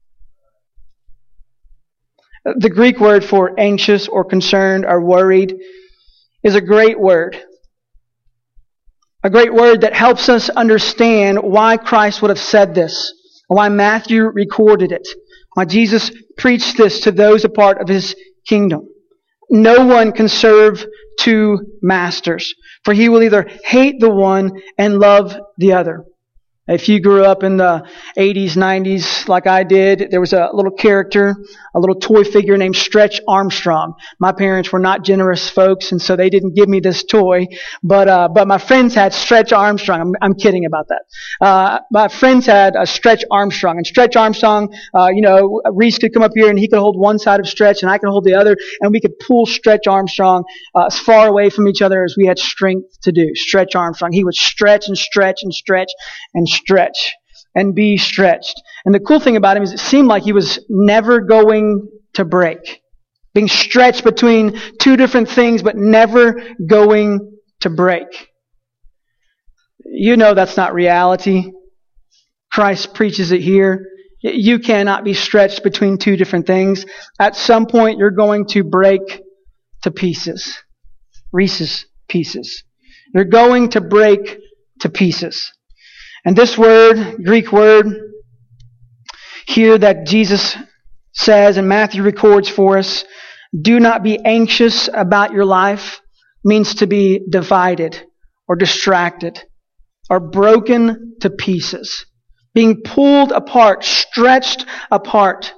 The 2.44 2.68
Greek 2.68 3.00
word 3.00 3.24
for 3.24 3.58
anxious 3.58 4.06
or 4.08 4.24
concerned 4.24 4.84
or 4.84 5.00
worried 5.00 5.54
is 6.42 6.56
a 6.56 6.60
great 6.60 7.00
word. 7.00 7.40
A 9.22 9.30
great 9.30 9.54
word 9.54 9.80
that 9.80 9.94
helps 9.94 10.28
us 10.28 10.50
understand 10.50 11.38
why 11.42 11.78
Christ 11.78 12.20
would 12.20 12.28
have 12.28 12.38
said 12.38 12.74
this, 12.74 13.10
why 13.48 13.70
Matthew 13.70 14.24
recorded 14.24 14.92
it, 14.92 15.08
why 15.54 15.64
Jesus 15.64 16.10
preached 16.36 16.76
this 16.76 17.00
to 17.00 17.12
those 17.12 17.44
a 17.44 17.48
part 17.48 17.80
of 17.80 17.88
his 17.88 18.14
kingdom. 18.46 18.88
No 19.50 19.86
one 19.86 20.12
can 20.12 20.28
serve 20.28 20.84
two 21.18 21.58
masters, 21.82 22.54
for 22.84 22.92
he 22.92 23.08
will 23.08 23.22
either 23.22 23.48
hate 23.64 24.00
the 24.00 24.10
one 24.10 24.50
and 24.78 24.98
love 24.98 25.36
the 25.58 25.72
other. 25.72 26.04
If 26.66 26.88
you 26.88 26.98
grew 26.98 27.24
up 27.26 27.42
in 27.42 27.58
the 27.58 27.86
80s, 28.16 28.52
90s, 28.52 29.28
like 29.28 29.46
I 29.46 29.64
did, 29.64 30.08
there 30.10 30.20
was 30.20 30.32
a 30.32 30.48
little 30.54 30.72
character, 30.72 31.34
a 31.74 31.78
little 31.78 31.96
toy 31.96 32.24
figure 32.24 32.56
named 32.56 32.74
Stretch 32.74 33.20
Armstrong. 33.28 33.92
My 34.18 34.32
parents 34.32 34.72
were 34.72 34.78
not 34.78 35.04
generous 35.04 35.50
folks, 35.50 35.92
and 35.92 36.00
so 36.00 36.16
they 36.16 36.30
didn't 36.30 36.54
give 36.54 36.66
me 36.66 36.80
this 36.80 37.04
toy. 37.04 37.48
But 37.82 38.08
uh, 38.08 38.28
but 38.34 38.48
my 38.48 38.56
friends 38.56 38.94
had 38.94 39.12
Stretch 39.12 39.52
Armstrong. 39.52 40.00
I'm, 40.00 40.12
I'm 40.22 40.34
kidding 40.34 40.64
about 40.64 40.88
that. 40.88 41.02
Uh, 41.38 41.80
my 41.92 42.08
friends 42.08 42.46
had 42.46 42.76
a 42.76 42.86
Stretch 42.86 43.24
Armstrong, 43.30 43.76
and 43.76 43.86
Stretch 43.86 44.16
Armstrong, 44.16 44.74
uh, 44.98 45.08
you 45.14 45.20
know, 45.20 45.60
Reese 45.70 45.98
could 45.98 46.14
come 46.14 46.22
up 46.22 46.32
here 46.34 46.48
and 46.48 46.58
he 46.58 46.66
could 46.66 46.78
hold 46.78 46.98
one 46.98 47.18
side 47.18 47.40
of 47.40 47.46
Stretch, 47.46 47.82
and 47.82 47.90
I 47.90 47.98
could 47.98 48.08
hold 48.08 48.24
the 48.24 48.36
other, 48.36 48.56
and 48.80 48.90
we 48.90 49.02
could 49.02 49.18
pull 49.18 49.44
Stretch 49.44 49.86
Armstrong 49.86 50.44
uh, 50.74 50.86
as 50.86 50.98
far 50.98 51.28
away 51.28 51.50
from 51.50 51.68
each 51.68 51.82
other 51.82 52.04
as 52.04 52.14
we 52.16 52.26
had 52.26 52.38
strength 52.38 53.02
to 53.02 53.12
do. 53.12 53.34
Stretch 53.34 53.74
Armstrong. 53.74 54.12
He 54.12 54.24
would 54.24 54.34
stretch 54.34 54.88
and 54.88 54.96
stretch 54.96 55.40
and 55.42 55.52
stretch 55.52 55.90
and 56.32 56.48
stretch 56.54 57.12
and 57.54 57.74
be 57.74 57.96
stretched. 57.96 58.60
And 58.84 58.94
the 58.94 59.00
cool 59.00 59.20
thing 59.20 59.36
about 59.36 59.56
him 59.56 59.62
is 59.62 59.72
it 59.72 59.80
seemed 59.80 60.08
like 60.08 60.24
he 60.24 60.32
was 60.32 60.58
never 60.68 61.20
going 61.20 61.88
to 62.14 62.24
break. 62.24 62.82
Being 63.34 63.48
stretched 63.48 64.04
between 64.04 64.60
two 64.80 64.96
different 64.96 65.28
things, 65.28 65.62
but 65.62 65.76
never 65.76 66.40
going 66.66 67.38
to 67.60 67.70
break. 67.70 68.06
You 69.84 70.16
know 70.16 70.34
that's 70.34 70.56
not 70.56 70.74
reality. 70.74 71.50
Christ 72.52 72.94
preaches 72.94 73.32
it 73.32 73.40
here. 73.40 73.86
You 74.22 74.58
cannot 74.58 75.04
be 75.04 75.12
stretched 75.12 75.62
between 75.62 75.98
two 75.98 76.16
different 76.16 76.46
things. 76.46 76.86
At 77.18 77.36
some 77.36 77.66
point, 77.66 77.98
you're 77.98 78.10
going 78.10 78.46
to 78.48 78.64
break 78.64 79.02
to 79.82 79.90
pieces. 79.90 80.56
Reese's 81.32 81.86
pieces. 82.08 82.62
You're 83.14 83.24
going 83.24 83.70
to 83.70 83.80
break 83.80 84.38
to 84.80 84.88
pieces. 84.88 85.52
And 86.24 86.36
this 86.36 86.56
word, 86.56 87.22
Greek 87.22 87.52
word, 87.52 87.86
here 89.46 89.76
that 89.76 90.06
Jesus 90.06 90.56
says 91.12 91.56
and 91.56 91.68
Matthew 91.68 92.02
records 92.02 92.48
for 92.48 92.78
us, 92.78 93.04
do 93.60 93.78
not 93.78 94.02
be 94.02 94.18
anxious 94.24 94.88
about 94.92 95.32
your 95.32 95.44
life, 95.44 96.00
means 96.44 96.76
to 96.76 96.86
be 96.86 97.20
divided 97.28 98.02
or 98.48 98.56
distracted 98.56 99.42
or 100.10 100.20
broken 100.20 101.16
to 101.20 101.30
pieces, 101.30 102.06
being 102.54 102.82
pulled 102.82 103.32
apart, 103.32 103.84
stretched 103.84 104.66
apart, 104.90 105.52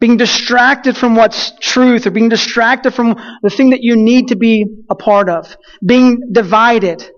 being 0.00 0.16
distracted 0.16 0.96
from 0.96 1.14
what's 1.14 1.52
truth 1.60 2.06
or 2.06 2.10
being 2.10 2.28
distracted 2.28 2.92
from 2.92 3.14
the 3.42 3.50
thing 3.50 3.70
that 3.70 3.82
you 3.82 3.94
need 3.94 4.28
to 4.28 4.36
be 4.36 4.66
a 4.90 4.96
part 4.96 5.28
of, 5.28 5.56
being 5.84 6.20
divided. 6.32 7.08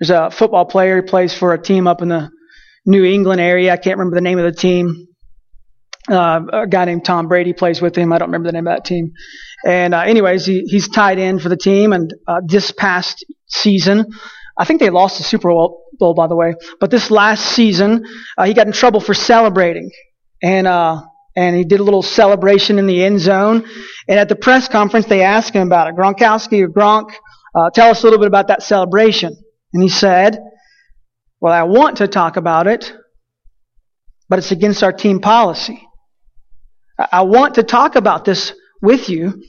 There's 0.00 0.10
a 0.10 0.30
football 0.30 0.64
player 0.64 1.00
who 1.00 1.06
plays 1.06 1.34
for 1.34 1.52
a 1.52 1.62
team 1.62 1.86
up 1.86 2.00
in 2.00 2.08
the 2.08 2.30
New 2.86 3.04
England 3.04 3.40
area. 3.40 3.72
I 3.72 3.76
can't 3.76 3.98
remember 3.98 4.16
the 4.16 4.22
name 4.22 4.38
of 4.38 4.44
the 4.44 4.58
team. 4.58 5.08
Uh, 6.10 6.40
a 6.52 6.66
guy 6.66 6.86
named 6.86 7.04
Tom 7.04 7.28
Brady 7.28 7.52
plays 7.52 7.82
with 7.82 7.96
him. 7.96 8.12
I 8.12 8.18
don't 8.18 8.28
remember 8.28 8.48
the 8.48 8.54
name 8.54 8.66
of 8.66 8.74
that 8.74 8.86
team. 8.86 9.12
And 9.66 9.94
uh, 9.94 10.00
anyways, 10.00 10.46
he, 10.46 10.62
he's 10.62 10.88
tied 10.88 11.18
in 11.18 11.38
for 11.38 11.50
the 11.50 11.56
team. 11.56 11.92
And 11.92 12.12
uh, 12.26 12.40
this 12.44 12.72
past 12.72 13.24
season, 13.46 14.06
I 14.56 14.64
think 14.64 14.80
they 14.80 14.88
lost 14.90 15.18
the 15.18 15.24
Super 15.24 15.50
Bowl, 15.50 16.14
by 16.14 16.26
the 16.26 16.34
way. 16.34 16.54
But 16.80 16.90
this 16.90 17.10
last 17.10 17.44
season, 17.44 18.06
uh, 18.38 18.44
he 18.44 18.54
got 18.54 18.66
in 18.66 18.72
trouble 18.72 19.00
for 19.00 19.14
celebrating, 19.14 19.90
and 20.42 20.66
uh, 20.66 21.02
and 21.36 21.54
he 21.54 21.64
did 21.64 21.80
a 21.80 21.82
little 21.82 22.02
celebration 22.02 22.78
in 22.78 22.86
the 22.86 23.04
end 23.04 23.20
zone. 23.20 23.66
And 24.08 24.18
at 24.18 24.28
the 24.28 24.36
press 24.36 24.68
conference, 24.68 25.06
they 25.06 25.22
asked 25.22 25.54
him 25.54 25.66
about 25.66 25.88
it. 25.88 25.94
Gronkowski 25.94 26.62
or 26.62 26.68
Gronk, 26.68 27.10
uh, 27.54 27.70
tell 27.70 27.90
us 27.90 28.02
a 28.02 28.06
little 28.06 28.18
bit 28.18 28.28
about 28.28 28.48
that 28.48 28.62
celebration. 28.62 29.36
And 29.72 29.82
he 29.82 29.88
said, 29.88 30.42
Well, 31.40 31.52
I 31.52 31.62
want 31.64 31.98
to 31.98 32.08
talk 32.08 32.36
about 32.36 32.66
it, 32.66 32.92
but 34.28 34.38
it's 34.38 34.52
against 34.52 34.82
our 34.82 34.92
team 34.92 35.20
policy. 35.20 35.86
I 37.12 37.22
want 37.22 37.54
to 37.54 37.62
talk 37.62 37.96
about 37.96 38.24
this 38.24 38.52
with 38.82 39.08
you, 39.08 39.42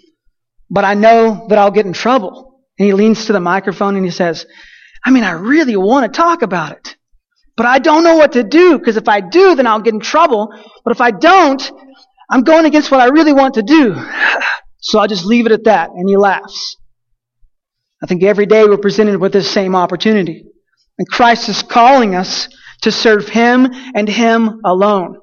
but 0.69 0.85
I 0.85 0.93
know 0.93 1.47
that 1.49 1.57
I'll 1.57 1.71
get 1.71 1.85
in 1.85 1.93
trouble. 1.93 2.59
And 2.79 2.85
he 2.85 2.93
leans 2.93 3.25
to 3.25 3.33
the 3.33 3.39
microphone 3.39 3.95
and 3.95 4.05
he 4.05 4.11
says, 4.11 4.45
I 5.03 5.11
mean, 5.11 5.23
I 5.23 5.31
really 5.31 5.75
want 5.75 6.11
to 6.11 6.17
talk 6.17 6.41
about 6.41 6.71
it, 6.73 6.95
but 7.57 7.65
I 7.65 7.79
don't 7.79 8.03
know 8.03 8.15
what 8.15 8.33
to 8.33 8.43
do 8.43 8.77
because 8.77 8.97
if 8.97 9.09
I 9.09 9.19
do, 9.19 9.55
then 9.55 9.67
I'll 9.67 9.81
get 9.81 9.93
in 9.93 9.99
trouble. 9.99 10.53
But 10.83 10.91
if 10.91 11.01
I 11.01 11.11
don't, 11.11 11.61
I'm 12.29 12.43
going 12.43 12.65
against 12.65 12.91
what 12.91 13.01
I 13.01 13.07
really 13.07 13.33
want 13.33 13.55
to 13.55 13.63
do. 13.63 13.95
So 14.83 14.97
I'll 14.97 15.07
just 15.07 15.25
leave 15.25 15.45
it 15.45 15.51
at 15.51 15.65
that. 15.65 15.91
And 15.91 16.09
he 16.09 16.17
laughs. 16.17 16.75
I 18.03 18.07
think 18.07 18.23
every 18.23 18.45
day 18.45 18.63
we're 18.63 18.77
presented 18.77 19.19
with 19.19 19.33
this 19.33 19.49
same 19.49 19.75
opportunity. 19.75 20.43
And 20.97 21.07
Christ 21.07 21.49
is 21.49 21.63
calling 21.63 22.15
us 22.15 22.47
to 22.81 22.91
serve 22.91 23.29
Him 23.29 23.67
and 23.95 24.07
Him 24.09 24.61
alone. 24.65 25.17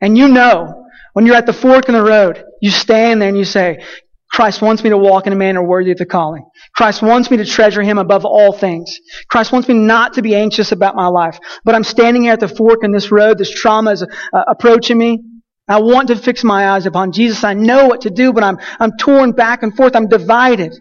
And 0.00 0.16
you 0.16 0.28
know, 0.28 0.86
when 1.12 1.26
you're 1.26 1.36
at 1.36 1.46
the 1.46 1.52
fork 1.52 1.88
in 1.88 1.94
the 1.94 2.02
road, 2.02 2.42
you 2.60 2.70
stand 2.70 3.20
there 3.20 3.28
and 3.28 3.38
you 3.38 3.44
say, 3.44 3.84
Christ 4.30 4.62
wants 4.62 4.82
me 4.82 4.90
to 4.90 4.98
walk 4.98 5.28
in 5.28 5.32
a 5.32 5.36
manner 5.36 5.62
worthy 5.62 5.92
of 5.92 5.98
the 5.98 6.06
calling. 6.06 6.44
Christ 6.74 7.02
wants 7.02 7.30
me 7.30 7.36
to 7.36 7.44
treasure 7.44 7.82
Him 7.82 7.98
above 7.98 8.24
all 8.24 8.52
things. 8.52 8.98
Christ 9.30 9.52
wants 9.52 9.68
me 9.68 9.74
not 9.74 10.14
to 10.14 10.22
be 10.22 10.34
anxious 10.34 10.72
about 10.72 10.96
my 10.96 11.06
life. 11.06 11.38
But 11.64 11.76
I'm 11.76 11.84
standing 11.84 12.22
here 12.22 12.32
at 12.32 12.40
the 12.40 12.48
fork 12.48 12.82
in 12.82 12.90
this 12.90 13.12
road. 13.12 13.38
This 13.38 13.54
trauma 13.54 13.92
is 13.92 14.02
uh, 14.02 14.06
approaching 14.48 14.98
me. 14.98 15.22
I 15.68 15.80
want 15.80 16.08
to 16.08 16.16
fix 16.16 16.42
my 16.42 16.70
eyes 16.70 16.84
upon 16.84 17.12
Jesus. 17.12 17.44
I 17.44 17.54
know 17.54 17.86
what 17.86 18.02
to 18.02 18.10
do, 18.10 18.32
but 18.32 18.42
I'm, 18.42 18.58
I'm 18.80 18.96
torn 18.98 19.32
back 19.32 19.62
and 19.62 19.74
forth. 19.74 19.94
I'm 19.94 20.08
divided. 20.08 20.74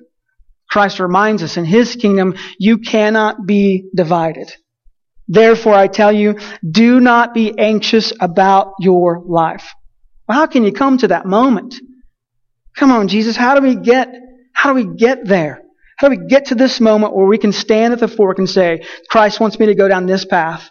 Christ 0.74 1.00
reminds 1.00 1.44
us 1.44 1.56
in 1.56 1.66
his 1.66 1.96
kingdom, 1.96 2.34
you 2.58 2.80
cannot 2.80 3.46
be 3.46 3.92
divided. 3.96 4.52
Therefore, 5.28 5.76
I 5.76 5.86
tell 5.86 6.12
you, 6.12 6.40
do 6.68 7.00
not 7.00 7.36
be 7.36 7.54
anxious 7.60 8.12
about 8.20 8.74
your 8.80 9.22
life. 9.24 9.68
Well, 10.28 10.40
how 10.40 10.48
can 10.48 10.64
you 10.64 10.72
come 10.74 10.98
to 10.98 11.10
that 11.10 11.28
moment? 11.28 11.76
Come 12.76 12.92
on, 12.92 13.08
Jesus, 13.08 13.36
how 13.36 13.54
do 13.54 13.62
we 13.62 13.76
get, 13.76 14.16
how 14.52 14.74
do 14.74 14.88
we 14.88 14.98
get 14.98 15.28
there? 15.28 15.62
How 16.00 16.10
do 16.10 16.20
we 16.20 16.26
get 16.26 16.46
to 16.46 16.56
this 16.56 16.82
moment 16.82 17.16
where 17.16 17.28
we 17.28 17.38
can 17.38 17.52
stand 17.52 17.94
at 17.94 18.00
the 18.00 18.08
fork 18.08 18.40
and 18.40 18.50
say, 18.50 18.82
Christ 19.12 19.40
wants 19.40 19.60
me 19.60 19.68
to 19.68 19.76
go 19.76 19.88
down 19.88 20.08
this 20.08 20.26
path, 20.26 20.68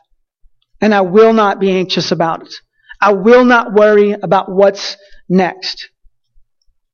and 0.81 0.93
I 0.93 1.03
will 1.03 1.33
not 1.33 1.61
be 1.61 1.71
anxious 1.71 2.11
about 2.11 2.43
it. 2.43 2.53
I 3.01 3.13
will 3.13 3.45
not 3.45 3.73
worry 3.73 4.17
about 4.21 4.51
what's 4.51 4.97
next. 5.29 5.92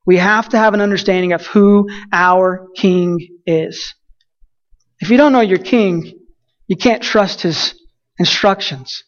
We 0.09 0.17
have 0.17 0.49
to 0.49 0.57
have 0.57 0.73
an 0.73 0.81
understanding 0.81 1.35
of 1.35 1.47
who 1.47 1.87
our 2.15 2.69
king 2.75 3.41
is. 3.45 3.95
If 5.01 5.11
you 5.11 5.19
don't 5.19 5.33
know 5.33 5.43
your 5.43 5.59
king, 5.59 6.19
you 6.67 6.79
can't 6.79 7.03
trust 7.03 7.43
his 7.43 7.75
instructions. 8.19 9.05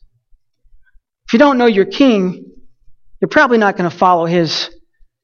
If 1.27 1.33
you 1.33 1.39
don't 1.39 1.57
know 1.57 1.65
your 1.65 1.87
king, 1.87 2.45
you're 3.19 3.31
probably 3.31 3.57
not 3.57 3.79
going 3.79 3.89
to 3.89 3.97
follow 3.97 4.27
his 4.27 4.69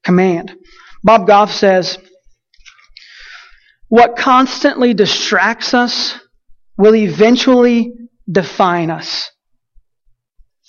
command. 0.03 0.55
Bob 1.03 1.27
Goff 1.27 1.51
says, 1.51 1.99
What 3.87 4.17
constantly 4.17 4.95
distracts 4.95 5.75
us 5.75 6.19
will 6.75 6.95
eventually 6.95 7.93
define 8.27 8.89
us. 8.89 9.29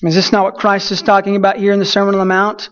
Is 0.03 0.15
this 0.15 0.33
not 0.33 0.45
what 0.45 0.57
Christ 0.57 0.93
is 0.93 1.01
talking 1.01 1.35
about 1.35 1.57
here 1.57 1.73
in 1.73 1.79
the 1.79 1.87
Sermon 1.87 2.15
on 2.15 2.21
the 2.21 2.27
Mount? 2.27 2.69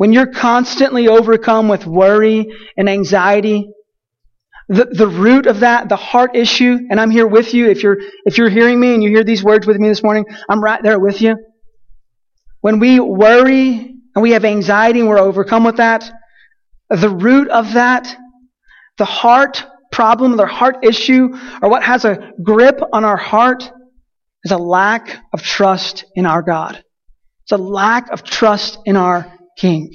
When 0.00 0.14
you're 0.14 0.32
constantly 0.32 1.08
overcome 1.08 1.68
with 1.68 1.86
worry 1.86 2.46
and 2.78 2.88
anxiety, 2.88 3.70
the, 4.66 4.86
the 4.86 5.06
root 5.06 5.46
of 5.46 5.60
that, 5.60 5.90
the 5.90 5.96
heart 5.96 6.34
issue, 6.34 6.78
and 6.88 6.98
I'm 6.98 7.10
here 7.10 7.26
with 7.26 7.52
you. 7.52 7.68
If 7.68 7.82
you're, 7.82 7.98
if 8.24 8.38
you're 8.38 8.48
hearing 8.48 8.80
me 8.80 8.94
and 8.94 9.02
you 9.02 9.10
hear 9.10 9.24
these 9.24 9.44
words 9.44 9.66
with 9.66 9.76
me 9.76 9.88
this 9.88 10.02
morning, 10.02 10.24
I'm 10.48 10.64
right 10.64 10.82
there 10.82 10.98
with 10.98 11.20
you. 11.20 11.36
When 12.62 12.78
we 12.78 12.98
worry 12.98 13.94
and 14.14 14.22
we 14.22 14.30
have 14.30 14.46
anxiety 14.46 15.00
and 15.00 15.08
we're 15.10 15.18
overcome 15.18 15.64
with 15.64 15.76
that, 15.76 16.10
the 16.88 17.10
root 17.10 17.48
of 17.48 17.74
that, 17.74 18.16
the 18.96 19.04
heart 19.04 19.66
problem, 19.92 20.38
the 20.38 20.46
heart 20.46 20.78
issue, 20.82 21.28
or 21.60 21.68
what 21.68 21.82
has 21.82 22.06
a 22.06 22.32
grip 22.42 22.80
on 22.94 23.04
our 23.04 23.18
heart 23.18 23.70
is 24.44 24.50
a 24.50 24.56
lack 24.56 25.18
of 25.34 25.42
trust 25.42 26.06
in 26.14 26.24
our 26.24 26.40
God. 26.40 26.82
It's 27.42 27.52
a 27.52 27.58
lack 27.58 28.08
of 28.08 28.24
trust 28.24 28.78
in 28.86 28.96
our 28.96 29.30
King. 29.56 29.90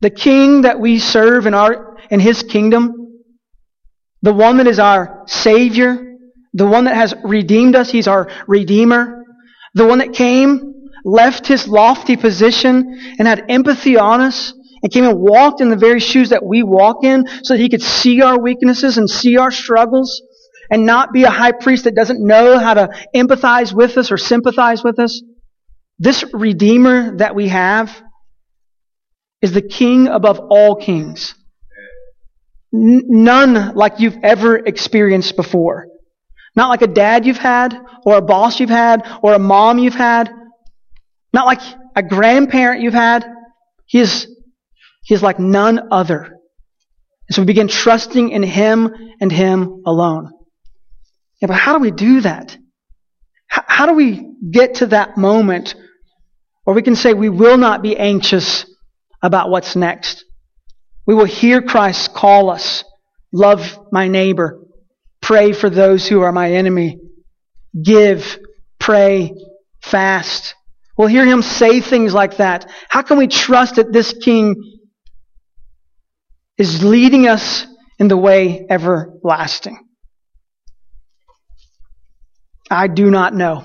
The 0.00 0.10
King 0.10 0.62
that 0.62 0.78
we 0.78 0.98
serve 0.98 1.46
in, 1.46 1.54
our, 1.54 1.96
in 2.10 2.20
His 2.20 2.42
kingdom, 2.42 3.22
the 4.22 4.32
one 4.32 4.58
that 4.58 4.66
is 4.66 4.78
our 4.78 5.22
Savior, 5.26 6.16
the 6.52 6.66
one 6.66 6.84
that 6.84 6.96
has 6.96 7.14
redeemed 7.24 7.76
us, 7.76 7.90
He's 7.90 8.08
our 8.08 8.30
Redeemer, 8.46 9.24
the 9.74 9.86
one 9.86 9.98
that 9.98 10.12
came, 10.12 10.74
left 11.04 11.46
His 11.46 11.68
lofty 11.68 12.16
position, 12.16 12.98
and 13.18 13.26
had 13.26 13.44
empathy 13.48 13.96
on 13.96 14.20
us, 14.20 14.52
and 14.82 14.92
came 14.92 15.04
and 15.04 15.18
walked 15.18 15.60
in 15.60 15.70
the 15.70 15.76
very 15.76 16.00
shoes 16.00 16.30
that 16.30 16.44
we 16.44 16.62
walk 16.62 17.04
in 17.04 17.26
so 17.42 17.54
that 17.54 17.60
He 17.60 17.68
could 17.68 17.82
see 17.82 18.22
our 18.22 18.40
weaknesses 18.40 18.98
and 18.98 19.08
see 19.08 19.36
our 19.38 19.50
struggles 19.50 20.22
and 20.70 20.84
not 20.84 21.12
be 21.12 21.24
a 21.24 21.30
high 21.30 21.52
priest 21.52 21.84
that 21.84 21.94
doesn't 21.94 22.24
know 22.24 22.58
how 22.58 22.74
to 22.74 22.88
empathize 23.14 23.72
with 23.72 23.96
us 23.96 24.10
or 24.10 24.18
sympathize 24.18 24.82
with 24.82 24.98
us. 24.98 25.22
This 25.98 26.24
Redeemer 26.32 27.16
that 27.18 27.34
we 27.34 27.48
have 27.48 28.02
is 29.42 29.52
the 29.52 29.62
King 29.62 30.08
above 30.08 30.38
all 30.38 30.76
kings. 30.76 31.34
N- 32.74 33.02
none 33.06 33.74
like 33.74 34.00
you've 34.00 34.18
ever 34.22 34.56
experienced 34.56 35.36
before. 35.36 35.88
Not 36.54 36.68
like 36.68 36.82
a 36.82 36.86
dad 36.86 37.26
you've 37.26 37.36
had, 37.36 37.78
or 38.04 38.16
a 38.16 38.22
boss 38.22 38.60
you've 38.60 38.70
had, 38.70 39.06
or 39.22 39.34
a 39.34 39.38
mom 39.38 39.78
you've 39.78 39.94
had. 39.94 40.32
Not 41.32 41.46
like 41.46 41.60
a 41.94 42.02
grandparent 42.02 42.80
you've 42.80 42.94
had. 42.94 43.26
He 43.84 43.98
is, 44.00 44.26
he 45.04 45.14
is 45.14 45.22
like 45.22 45.38
none 45.38 45.88
other. 45.92 46.24
And 47.28 47.34
so 47.34 47.42
we 47.42 47.46
begin 47.46 47.68
trusting 47.68 48.30
in 48.30 48.42
Him 48.42 48.94
and 49.20 49.30
Him 49.30 49.82
alone. 49.84 50.30
Yeah, 51.40 51.48
but 51.48 51.56
how 51.56 51.74
do 51.74 51.80
we 51.80 51.90
do 51.90 52.22
that? 52.22 52.56
How, 53.48 53.64
how 53.66 53.86
do 53.86 53.92
we 53.92 54.32
get 54.50 54.76
to 54.76 54.86
that 54.86 55.16
moment 55.18 55.74
where 56.64 56.74
we 56.74 56.82
can 56.82 56.96
say 56.96 57.12
we 57.12 57.28
will 57.28 57.58
not 57.58 57.82
be 57.82 57.96
anxious 57.96 58.64
about 59.26 59.50
what's 59.50 59.74
next? 59.76 60.24
We 61.06 61.14
will 61.14 61.24
hear 61.24 61.60
Christ 61.60 62.14
call 62.14 62.48
us, 62.48 62.84
love 63.32 63.78
my 63.90 64.08
neighbor, 64.08 64.60
pray 65.20 65.52
for 65.52 65.68
those 65.68 66.06
who 66.06 66.20
are 66.20 66.32
my 66.32 66.52
enemy, 66.52 66.98
give, 67.80 68.38
pray, 68.78 69.32
fast. 69.82 70.54
We'll 70.96 71.08
hear 71.08 71.26
him 71.26 71.42
say 71.42 71.80
things 71.80 72.14
like 72.14 72.38
that. 72.38 72.70
How 72.88 73.02
can 73.02 73.18
we 73.18 73.26
trust 73.26 73.76
that 73.76 73.92
this 73.92 74.12
king 74.12 74.78
is 76.56 76.82
leading 76.82 77.26
us 77.26 77.66
in 77.98 78.08
the 78.08 78.16
way 78.16 78.64
everlasting? 78.70 79.78
I 82.70 82.88
do 82.88 83.10
not 83.10 83.34
know 83.34 83.64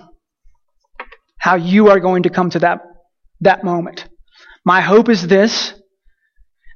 how 1.37 1.55
you 1.55 1.89
are 1.89 1.99
going 1.99 2.23
to 2.23 2.29
come 2.29 2.49
to 2.51 2.59
that, 2.59 2.81
that 3.41 3.63
moment. 3.63 4.07
My 4.65 4.81
hope 4.81 5.09
is 5.09 5.27
this 5.27 5.73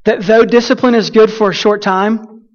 that 0.06 0.22
though 0.22 0.46
discipline 0.46 0.96
is 0.96 1.10
good 1.10 1.32
for 1.32 1.50
a 1.50 1.54
short 1.54 1.82
time, 1.82 2.46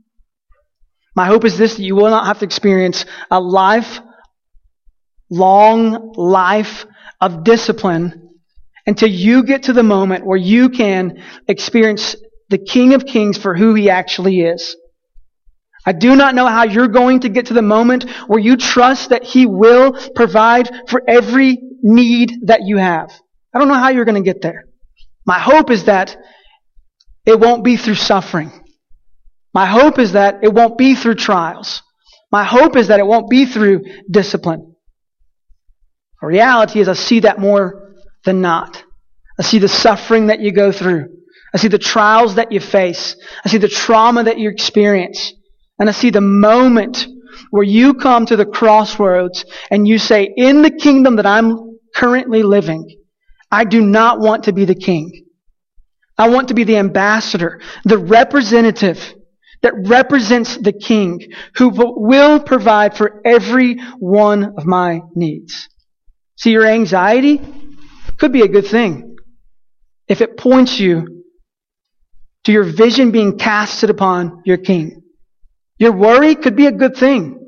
my 1.16 1.27
hope 1.27 1.45
is 1.45 1.59
this 1.59 1.77
that 1.77 1.83
you 1.83 1.97
will 1.97 2.11
not 2.11 2.27
have 2.27 2.38
to 2.40 2.45
experience 2.45 3.05
a 3.31 3.40
life 3.40 4.01
long 5.31 6.12
life 6.16 6.87
of 7.21 7.45
discipline 7.45 8.31
until 8.87 9.09
you 9.09 9.45
get 9.45 9.64
to 9.64 9.73
the 9.73 9.83
moment 9.83 10.27
where 10.27 10.38
you 10.38 10.69
can 10.69 11.23
experience 11.47 12.16
the 12.49 12.59
King 12.59 12.95
of 12.95 13.07
Kings 13.07 13.38
for 13.38 13.55
who 13.55 13.75
he 13.75 13.90
actually 13.90 14.40
is. 14.40 14.77
I 15.87 15.93
do 15.93 16.14
not 16.14 16.35
know 16.35 16.47
how 16.47 16.64
you're 16.64 16.88
going 16.88 17.21
to 17.21 17.29
get 17.29 17.47
to 17.47 17.55
the 17.55 17.62
moment 17.62 18.09
where 18.27 18.38
you 18.38 18.57
trust 18.57 19.11
that 19.11 19.25
He 19.25 19.47
will 19.47 19.93
provide 20.14 20.69
for 20.88 21.03
every 21.09 21.59
need 21.83 22.33
that 22.47 22.62
you 22.64 22.77
have. 22.77 23.11
I 23.55 23.59
don't 23.59 23.69
know 23.69 23.75
how 23.75 23.88
you're 23.88 24.05
going 24.05 24.23
to 24.23 24.33
get 24.33 24.43
there. 24.43 24.66
My 25.31 25.38
hope 25.38 25.71
is 25.71 25.85
that 25.85 26.16
it 27.25 27.38
won't 27.38 27.62
be 27.62 27.77
through 27.77 27.95
suffering. 27.95 28.51
My 29.55 29.64
hope 29.64 30.01
is 30.01 30.14
that 30.14 30.40
it 30.43 30.53
won't 30.53 30.77
be 30.77 30.97
through 30.97 31.14
trials. 31.14 31.85
My 32.33 32.43
hope 32.43 32.75
is 32.75 32.88
that 32.88 32.99
it 32.99 33.07
won't 33.07 33.31
be 33.31 33.47
through 33.47 33.85
discipline. 34.11 34.75
The 36.21 36.27
reality 36.27 36.81
is 36.81 36.88
I 36.88 36.95
see 36.95 37.21
that 37.21 37.38
more 37.38 37.95
than 38.25 38.40
not. 38.40 38.83
I 39.38 39.45
see 39.45 39.61
the 39.61 39.69
suffering 39.69 40.27
that 40.27 40.40
you 40.40 40.51
go 40.51 40.73
through. 40.73 41.07
I 41.55 41.59
see 41.59 41.69
the 41.69 41.79
trials 41.79 42.35
that 42.35 42.51
you 42.51 42.59
face. 42.59 43.14
I 43.45 43.51
see 43.51 43.59
the 43.59 43.69
trauma 43.69 44.25
that 44.25 44.40
you 44.40 44.51
experience. 44.51 45.33
And 45.79 45.88
I 45.88 45.93
see 45.93 46.11
the 46.11 46.21
moment 46.21 47.07
where 47.51 47.62
you 47.62 47.95
come 47.95 48.27
to 48.27 48.35
the 48.35 48.47
crossroads 48.47 49.45
and 49.71 49.87
you 49.87 49.99
say, 49.99 50.29
in 50.37 50.62
the 50.62 50.73
kingdom 50.73 51.14
that 51.14 51.27
I'm 51.27 51.79
currently 51.95 52.43
living, 52.43 53.00
I 53.51 53.65
do 53.65 53.81
not 53.81 54.21
want 54.21 54.45
to 54.45 54.53
be 54.53 54.65
the 54.65 54.75
king. 54.75 55.27
I 56.17 56.29
want 56.29 56.49
to 56.49 56.55
be 56.55 56.65
the 56.65 56.77
ambassador, 56.77 57.61
the 57.85 57.99
representative 57.99 59.15
that 59.63 59.73
represents 59.77 60.57
the 60.57 60.73
king 60.73 61.33
who 61.57 61.71
will 61.71 62.41
provide 62.41 62.97
for 62.97 63.21
every 63.25 63.79
one 63.99 64.55
of 64.57 64.67
my 64.67 65.01
needs. 65.15 65.69
See, 66.37 66.53
your 66.53 66.67
anxiety 66.67 67.41
could 68.17 68.33
be 68.33 68.43
a 68.43 68.49
good 68.49 68.67
thing 68.67 69.17
if 70.09 70.21
it 70.21 70.37
points 70.37 70.79
you 70.79 71.25
to 72.45 72.53
your 72.53 72.65
vision 72.65 73.11
being 73.11 73.39
casted 73.39 73.91
upon 73.91 74.43
your 74.45 74.57
king. 74.57 75.03
Your 75.79 75.93
worry 75.93 76.35
could 76.35 76.57
be 76.57 76.67
a 76.67 76.73
good 76.73 76.97
thing. 76.97 77.39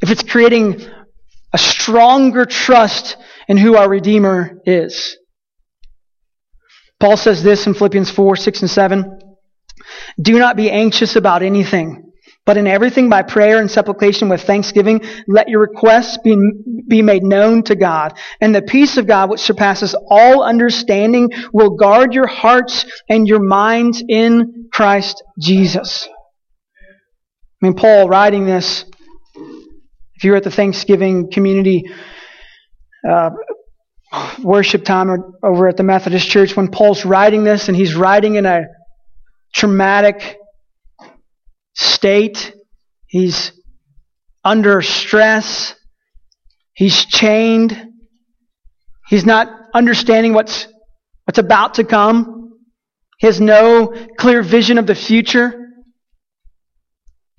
If 0.00 0.10
it's 0.10 0.22
creating 0.22 0.86
a 1.52 1.58
stronger 1.58 2.44
trust 2.44 3.16
in 3.48 3.56
who 3.56 3.76
our 3.76 3.88
Redeemer 3.88 4.60
is. 4.64 5.16
Paul 7.00 7.16
says 7.16 7.42
this 7.42 7.66
in 7.66 7.74
Philippians 7.74 8.10
4, 8.10 8.36
6, 8.36 8.60
and 8.62 8.70
7. 8.70 9.18
Do 10.20 10.38
not 10.38 10.56
be 10.56 10.70
anxious 10.70 11.16
about 11.16 11.42
anything, 11.42 12.12
but 12.46 12.56
in 12.56 12.66
everything 12.66 13.08
by 13.08 13.22
prayer 13.22 13.58
and 13.58 13.70
supplication 13.70 14.28
with 14.28 14.42
thanksgiving, 14.42 15.02
let 15.26 15.48
your 15.48 15.60
requests 15.60 16.18
be, 16.22 16.36
be 16.88 17.02
made 17.02 17.22
known 17.22 17.62
to 17.64 17.74
God. 17.74 18.16
And 18.40 18.54
the 18.54 18.62
peace 18.62 18.96
of 18.96 19.06
God, 19.06 19.30
which 19.30 19.40
surpasses 19.40 19.94
all 20.08 20.42
understanding, 20.42 21.30
will 21.52 21.70
guard 21.70 22.14
your 22.14 22.26
hearts 22.26 22.86
and 23.08 23.26
your 23.26 23.42
minds 23.42 24.02
in 24.08 24.68
Christ 24.72 25.22
Jesus. 25.40 26.08
I 27.62 27.66
mean, 27.66 27.74
Paul 27.74 28.08
writing 28.08 28.46
this, 28.46 28.84
if 30.14 30.24
you're 30.24 30.36
at 30.36 30.44
the 30.44 30.50
Thanksgiving 30.50 31.30
community 31.30 31.84
uh, 33.08 33.30
worship 34.42 34.84
time 34.84 35.10
over 35.42 35.68
at 35.68 35.76
the 35.76 35.82
Methodist 35.82 36.28
Church, 36.28 36.56
when 36.56 36.68
Paul's 36.68 37.04
writing 37.04 37.44
this 37.44 37.68
and 37.68 37.76
he's 37.76 37.94
writing 37.94 38.36
in 38.36 38.46
a 38.46 38.64
traumatic 39.54 40.36
state, 41.74 42.54
he's 43.06 43.52
under 44.44 44.82
stress, 44.82 45.74
he's 46.74 47.04
chained, 47.06 47.88
he's 49.08 49.24
not 49.24 49.48
understanding 49.72 50.32
what's, 50.32 50.68
what's 51.24 51.38
about 51.38 51.74
to 51.74 51.84
come, 51.84 52.52
he 53.18 53.26
has 53.26 53.40
no 53.40 53.92
clear 54.18 54.42
vision 54.42 54.78
of 54.78 54.86
the 54.86 54.94
future. 54.94 55.60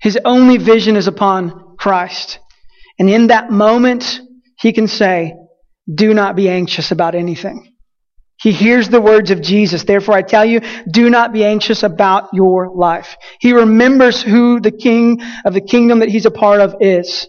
His 0.00 0.18
only 0.24 0.58
vision 0.58 0.96
is 0.96 1.06
upon 1.06 1.76
Christ. 1.78 2.38
And 2.98 3.08
in 3.08 3.28
that 3.28 3.50
moment, 3.50 4.20
he 4.58 4.72
can 4.72 4.88
say, 4.88 5.34
Do 5.92 6.14
not 6.14 6.36
be 6.36 6.48
anxious 6.48 6.90
about 6.90 7.14
anything. 7.14 7.72
He 8.38 8.52
hears 8.52 8.88
the 8.88 9.00
words 9.00 9.30
of 9.30 9.40
Jesus. 9.40 9.84
Therefore, 9.84 10.14
I 10.14 10.22
tell 10.22 10.44
you, 10.44 10.60
do 10.90 11.08
not 11.08 11.32
be 11.32 11.44
anxious 11.44 11.82
about 11.82 12.28
your 12.34 12.70
life. 12.74 13.16
He 13.40 13.52
remembers 13.52 14.22
who 14.22 14.60
the 14.60 14.70
king 14.70 15.22
of 15.44 15.54
the 15.54 15.60
kingdom 15.60 16.00
that 16.00 16.10
he's 16.10 16.26
a 16.26 16.30
part 16.30 16.60
of 16.60 16.76
is. 16.80 17.26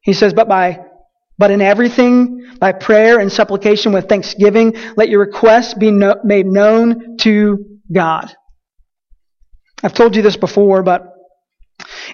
He 0.00 0.12
says, 0.12 0.34
but 0.34 0.48
by, 0.48 0.80
but 1.38 1.50
in 1.50 1.60
everything, 1.62 2.54
by 2.58 2.72
prayer 2.72 3.20
and 3.20 3.32
supplication 3.32 3.92
with 3.92 4.08
thanksgiving, 4.08 4.74
let 4.96 5.08
your 5.08 5.20
requests 5.20 5.74
be 5.74 5.90
no, 5.90 6.16
made 6.24 6.46
known 6.46 7.16
to 7.18 7.64
God. 7.92 8.34
I've 9.82 9.94
told 9.94 10.16
you 10.16 10.22
this 10.22 10.36
before, 10.36 10.82
but 10.82 11.02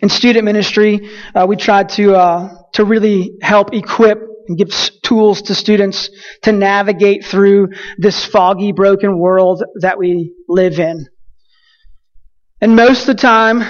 in 0.03 0.09
student 0.09 0.45
ministry, 0.45 1.09
uh, 1.35 1.47
we 1.49 1.57
try 1.57 1.85
to 1.85 2.15
uh, 2.15 2.55
to 2.75 2.85
really 2.85 3.39
help 3.43 3.73
equip 3.73 4.30
and 4.51 4.59
give 4.59 4.71
tools 5.03 5.43
to 5.43 5.55
students 5.55 6.11
to 6.43 6.51
navigate 6.51 7.25
through 7.25 7.69
this 7.99 8.25
foggy, 8.25 8.73
broken 8.73 9.17
world 9.17 9.63
that 9.81 9.97
we 9.97 10.35
live 10.49 10.81
in. 10.81 11.07
And 12.61 12.75
most 12.75 13.03
of 13.03 13.07
the 13.07 13.23
time 13.23 13.63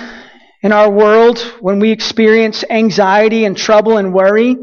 in 0.62 0.72
our 0.72 0.90
world, 0.90 1.38
when 1.60 1.80
we 1.80 1.90
experience 1.90 2.64
anxiety 2.70 3.44
and 3.44 3.58
trouble 3.58 3.98
and 3.98 4.14
worry, 4.14 4.56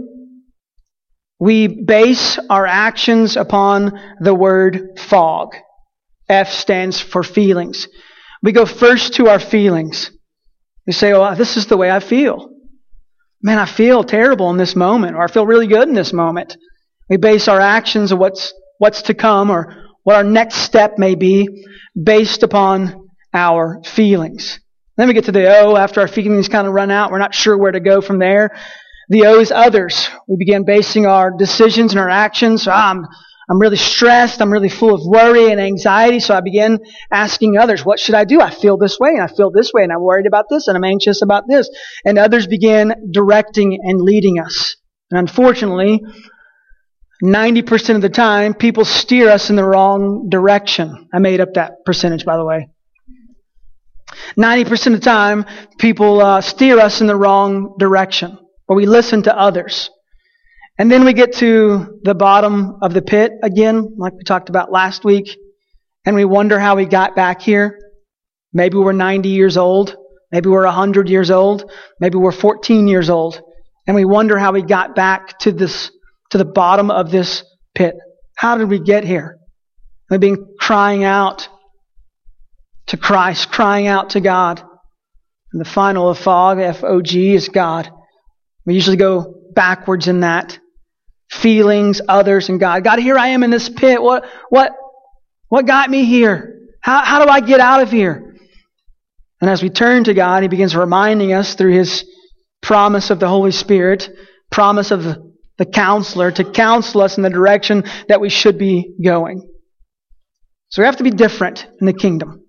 we 1.40 1.68
base 1.68 2.40
our 2.50 2.66
actions 2.66 3.38
upon 3.38 3.92
the 4.20 4.34
word 4.34 4.98
fog. 4.98 5.56
F 6.28 6.52
stands 6.52 7.00
for 7.00 7.22
feelings. 7.22 7.88
We 8.42 8.54
go 8.54 8.66
first 8.66 9.14
to 9.14 9.28
our 9.28 9.40
feelings. 9.40 10.10
We 10.88 10.94
say, 10.94 11.14
oh, 11.14 11.36
this 11.36 11.58
is 11.58 11.68
the 11.68 11.78
way 11.78 11.92
I 11.92 12.00
feel. 12.00 12.57
Man, 13.42 13.60
I 13.60 13.66
feel 13.66 14.04
terrible 14.04 14.50
in 14.50 14.58
this 14.58 14.76
moment, 14.76 15.16
or 15.16 15.24
I 15.24 15.28
feel 15.28 15.46
really 15.46 15.68
good 15.68 15.88
in 15.88 15.94
this 15.94 16.12
moment. 16.12 16.58
We 17.10 17.18
base 17.18 17.48
our 17.48 17.62
actions 17.62 18.12
on 18.12 18.20
what's, 18.20 18.54
what's 18.80 19.04
to 19.04 19.14
come 19.14 19.52
or 19.52 19.84
what 20.04 20.16
our 20.16 20.24
next 20.24 20.56
step 20.58 20.98
may 20.98 21.16
be 21.16 21.66
based 22.02 22.44
upon 22.44 23.10
our 23.34 23.82
feelings. 23.84 24.60
Then 24.98 25.08
we 25.08 25.14
get 25.14 25.26
to 25.26 25.32
the 25.32 25.48
O 25.60 25.76
after 25.76 26.02
our 26.02 26.08
feelings 26.08 26.50
kind 26.50 26.68
of 26.68 26.74
run 26.74 26.90
out. 26.90 27.12
We're 27.12 27.20
not 27.20 27.36
sure 27.36 27.58
where 27.58 27.72
to 27.72 27.80
go 27.80 28.02
from 28.02 28.18
there. 28.18 28.58
The 29.10 29.28
O 29.28 29.40
is 29.40 29.52
others. 29.52 30.10
We 30.28 30.38
begin 30.38 30.66
basing 30.66 31.06
our 31.06 31.32
decisions 31.38 31.92
and 31.92 32.00
our 32.00 32.10
actions. 32.10 32.64
So 32.64 32.72
I'm, 32.72 33.06
I'm 33.50 33.60
really 33.60 33.78
stressed. 33.78 34.42
I'm 34.42 34.52
really 34.52 34.70
full 34.70 34.94
of 34.94 35.02
worry 35.06 35.52
and 35.52 35.60
anxiety. 35.60 36.20
So 36.20 36.36
I 36.36 36.42
begin 36.42 36.80
asking 37.12 37.58
others, 37.58 37.86
what 37.86 38.00
should 38.00 38.16
I 38.16 38.26
do? 38.26 38.42
I 38.42 38.50
feel 38.50 38.78
this 38.78 39.00
way 39.00 39.12
and 39.12 39.22
I 39.22 39.28
feel 39.28 39.52
this 39.52 39.72
way 39.74 39.84
and 39.84 39.92
I'm 39.92 40.02
worried 40.02 40.28
about 40.28 40.46
this 40.50 40.68
and 40.68 40.76
I'm 40.76 40.84
anxious 40.84 41.22
about 41.22 41.46
this. 41.48 41.70
And 42.04 42.18
others 42.18 42.46
begin 42.46 43.10
directing 43.12 43.80
and 43.82 44.02
leading 44.02 44.40
us. 44.40 44.76
And 45.12 45.20
unfortunately, 45.20 46.02
90% 47.24 47.96
of 47.96 48.02
the 48.02 48.10
time, 48.10 48.54
people 48.54 48.86
steer 48.86 49.30
us 49.30 49.50
in 49.50 49.56
the 49.56 49.64
wrong 49.64 50.28
direction. 50.30 51.08
I 51.14 51.20
made 51.20 51.40
up 51.40 51.54
that 51.54 51.86
percentage, 51.86 52.26
by 52.26 52.38
the 52.38 52.46
way. 52.46 52.70
90% 54.38 54.88
of 54.88 54.94
the 54.94 55.00
time, 55.00 55.46
people 55.78 56.22
uh, 56.22 56.42
steer 56.42 56.80
us 56.80 57.02
in 57.02 57.08
the 57.08 57.16
wrong 57.16 57.76
direction, 57.80 58.38
or 58.68 58.76
we 58.76 58.86
listen 58.86 59.24
to 59.24 59.36
others. 59.36 59.90
And 60.80 60.92
then 60.92 61.06
we 61.06 61.14
get 61.14 61.34
to 61.38 62.00
the 62.04 62.14
bottom 62.14 62.78
of 62.82 62.94
the 62.94 63.02
pit 63.02 63.32
again, 63.42 63.96
like 63.98 64.14
we 64.14 64.24
talked 64.24 64.50
about 64.50 64.72
last 64.72 65.04
week, 65.04 65.36
and 66.06 66.16
we 66.16 66.24
wonder 66.24 66.60
how 66.60 66.76
we 66.76 66.86
got 66.86 67.16
back 67.16 67.42
here. 67.42 67.80
Maybe 68.54 68.78
we're 68.78 68.92
90 68.92 69.30
years 69.30 69.58
old. 69.58 69.96
Maybe 70.32 70.50
we're 70.50 70.66
100 70.66 71.10
years 71.10 71.32
old. 71.32 71.72
Maybe 72.00 72.18
we're 72.18 72.32
14 72.32 72.88
years 72.88 73.10
old. 73.10 73.42
And 73.88 73.96
we 73.96 74.06
wonder 74.06 74.38
how 74.38 74.52
we 74.52 74.62
got 74.62 74.96
back 74.96 75.40
to 75.40 75.52
this, 75.52 75.90
to 76.32 76.38
the 76.38 76.46
bottom 76.46 76.92
of 76.92 77.10
this 77.10 77.44
pit. 77.74 77.96
How 78.36 78.58
did 78.58 78.70
we 78.70 78.80
get 78.80 79.04
here? 79.04 79.38
We've 80.10 80.20
been 80.20 80.56
crying 80.60 81.04
out 81.04 81.50
to 82.88 82.98
Christ, 82.98 83.52
crying 83.52 83.88
out 83.88 84.12
to 84.12 84.22
God. 84.22 84.62
And 85.52 85.62
the 85.62 85.66
final 85.66 86.10
of 86.10 86.20
fog, 86.20 86.60
F-O-G, 86.60 87.34
is 87.34 87.50
God. 87.50 87.90
We 88.66 88.76
usually 88.76 88.98
go 88.98 89.34
backwards 89.54 90.08
in 90.08 90.20
that. 90.20 90.60
Feelings, 91.30 92.02
others, 92.08 92.50
and 92.50 92.60
God. 92.60 92.84
God, 92.84 93.00
here 93.00 93.18
I 93.18 93.30
am 93.30 93.44
in 93.44 93.50
this 93.50 93.70
pit. 93.70 94.02
What, 94.02 94.26
what, 94.50 94.76
what 95.50 95.66
got 95.66 95.90
me 95.90 96.06
here? 96.06 96.60
How, 96.82 97.04
how 97.04 97.24
do 97.24 97.30
I 97.30 97.42
get 97.42 97.60
out 97.60 97.82
of 97.82 97.92
here? 97.92 98.36
And 99.42 99.50
as 99.50 99.62
we 99.62 99.70
turn 99.70 100.06
to 100.06 100.14
God, 100.14 100.44
He 100.44 100.50
begins 100.50 100.76
reminding 100.76 101.34
us 101.34 101.56
through 101.56 101.74
His 101.74 102.06
promise 102.62 103.10
of 103.10 103.20
the 103.20 103.28
Holy 103.28 103.52
Spirit, 103.52 104.10
promise 104.52 104.92
of 104.92 105.04
the, 105.04 105.28
counselor 105.74 106.30
to 106.32 106.44
counsel 106.44 107.02
us 107.02 107.18
in 107.18 107.24
the 107.24 107.32
direction 107.32 107.84
that 108.10 108.22
we 108.22 108.30
should 108.30 108.60
be 108.60 108.94
going. 109.04 109.42
So 110.70 110.82
we 110.82 110.86
have 110.86 110.98
to 110.98 111.04
be 111.04 111.10
different 111.10 111.66
in 111.80 111.88
the 111.88 111.94
kingdom. 111.94 112.46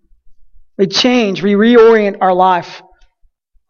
We 0.76 0.88
change, 0.88 1.42
we 1.42 1.54
reorient 1.54 2.18
our 2.20 2.34
life 2.34 2.82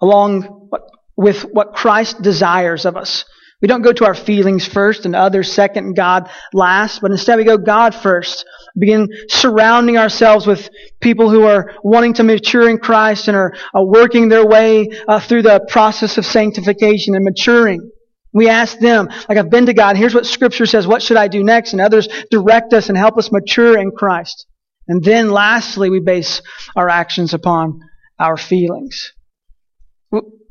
along 0.01 0.71
with 1.17 1.43
what 1.43 1.75
Christ 1.75 2.21
desires 2.21 2.85
of 2.85 2.97
us. 2.97 3.25
We 3.61 3.67
don't 3.67 3.83
go 3.83 3.93
to 3.93 4.05
our 4.05 4.15
feelings 4.15 4.67
first 4.67 5.05
and 5.05 5.17
others 5.17 5.53
second 5.53 5.87
and 5.87 5.97
God 5.97 6.31
last, 6.53 7.01
but 7.01 7.11
instead 7.11 7.39
we 7.39 7.45
go 7.45 7.59
God 7.59 7.93
first. 7.93 8.45
Begin 8.79 9.09
surrounding 9.29 9.99
ourselves 9.99 10.47
with 10.47 10.69
people 11.01 11.29
who 11.29 11.43
are 11.43 11.75
wanting 11.83 12.15
to 12.15 12.23
mature 12.23 12.69
in 12.69 12.79
Christ 12.79 13.27
and 13.27 13.37
are, 13.37 13.55
are 13.75 13.85
working 13.85 14.29
their 14.29 14.47
way 14.47 14.89
uh, 15.09 15.19
through 15.19 15.43
the 15.43 15.67
process 15.69 16.19
of 16.19 16.25
sanctification 16.25 17.17
and 17.17 17.25
maturing. 17.25 17.91
We 18.33 18.49
ask 18.49 18.79
them, 18.79 19.09
like 19.29 19.39
I've 19.39 19.51
been 19.51 19.67
to 19.67 19.75
God, 19.75 19.97
here's 19.97 20.15
what 20.15 20.27
scripture 20.27 20.67
says, 20.67 20.87
what 20.87 21.03
should 21.03 21.17
I 21.17 21.27
do 21.27 21.43
next? 21.43 21.73
And 21.73 21.81
others 21.81 22.07
direct 22.31 22.73
us 22.73 22.89
and 22.89 22.97
help 22.97 23.19
us 23.19 23.33
mature 23.33 23.77
in 23.77 23.91
Christ. 23.91 24.47
And 24.87 25.03
then 25.03 25.31
lastly, 25.31 25.91
we 25.91 25.99
base 25.99 26.43
our 26.77 26.89
actions 26.89 27.35
upon 27.35 27.81
our 28.21 28.37
feelings. 28.37 29.13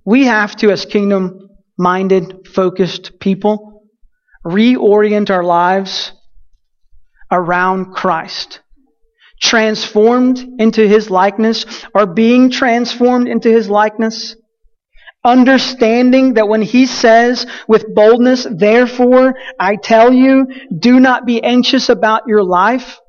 We 0.04 0.26
have 0.26 0.56
to, 0.58 0.72
as 0.72 0.86
kingdom 0.86 1.47
minded, 1.78 2.48
focused 2.48 3.20
people, 3.20 3.84
reorient 4.46 5.30
our 5.30 5.44
lives 5.44 6.12
around 7.32 7.94
Christ. 7.94 8.62
Transformed 9.40 10.40
into 10.60 10.88
His 10.88 11.12
likeness, 11.12 11.66
or 11.94 12.08
being 12.08 12.50
transformed 12.50 13.28
into 13.28 13.50
His 13.50 13.70
likeness. 13.70 14.36
Understanding 15.24 16.36
that 16.36 16.48
when 16.48 16.62
He 16.62 16.86
says 16.88 17.46
with 17.68 17.94
boldness, 17.94 18.48
therefore 18.50 19.36
I 19.60 19.76
tell 19.76 20.12
you, 20.12 20.48
do 20.76 21.00
not 21.00 21.26
be 21.26 21.44
anxious 21.44 21.90
about 21.90 22.24
your 22.28 22.44
life, 22.44 23.00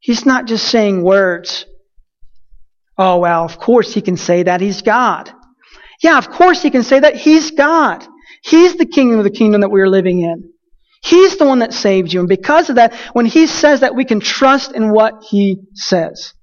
He's 0.00 0.26
not 0.26 0.46
just 0.46 0.68
saying 0.68 1.02
words. 1.02 1.64
Oh, 2.96 3.18
well, 3.18 3.44
of 3.44 3.58
course 3.58 3.94
he 3.94 4.02
can 4.02 4.16
say 4.16 4.42
that. 4.42 4.60
He's 4.60 4.82
God. 4.82 5.32
Yeah, 6.02 6.18
of 6.18 6.30
course 6.30 6.62
he 6.62 6.70
can 6.70 6.82
say 6.82 7.00
that. 7.00 7.16
He's 7.16 7.50
God. 7.50 8.06
He's 8.42 8.76
the 8.76 8.86
king 8.86 9.14
of 9.14 9.24
the 9.24 9.30
kingdom 9.30 9.62
that 9.62 9.70
we're 9.70 9.88
living 9.88 10.20
in. 10.20 10.52
He's 11.02 11.36
the 11.36 11.44
one 11.44 11.60
that 11.60 11.72
saved 11.72 12.12
you. 12.12 12.20
And 12.20 12.28
because 12.28 12.70
of 12.70 12.76
that, 12.76 12.94
when 13.12 13.26
he 13.26 13.46
says 13.46 13.80
that, 13.80 13.94
we 13.94 14.04
can 14.04 14.20
trust 14.20 14.72
in 14.72 14.90
what 14.92 15.14
he 15.28 15.58
says. 15.74 16.34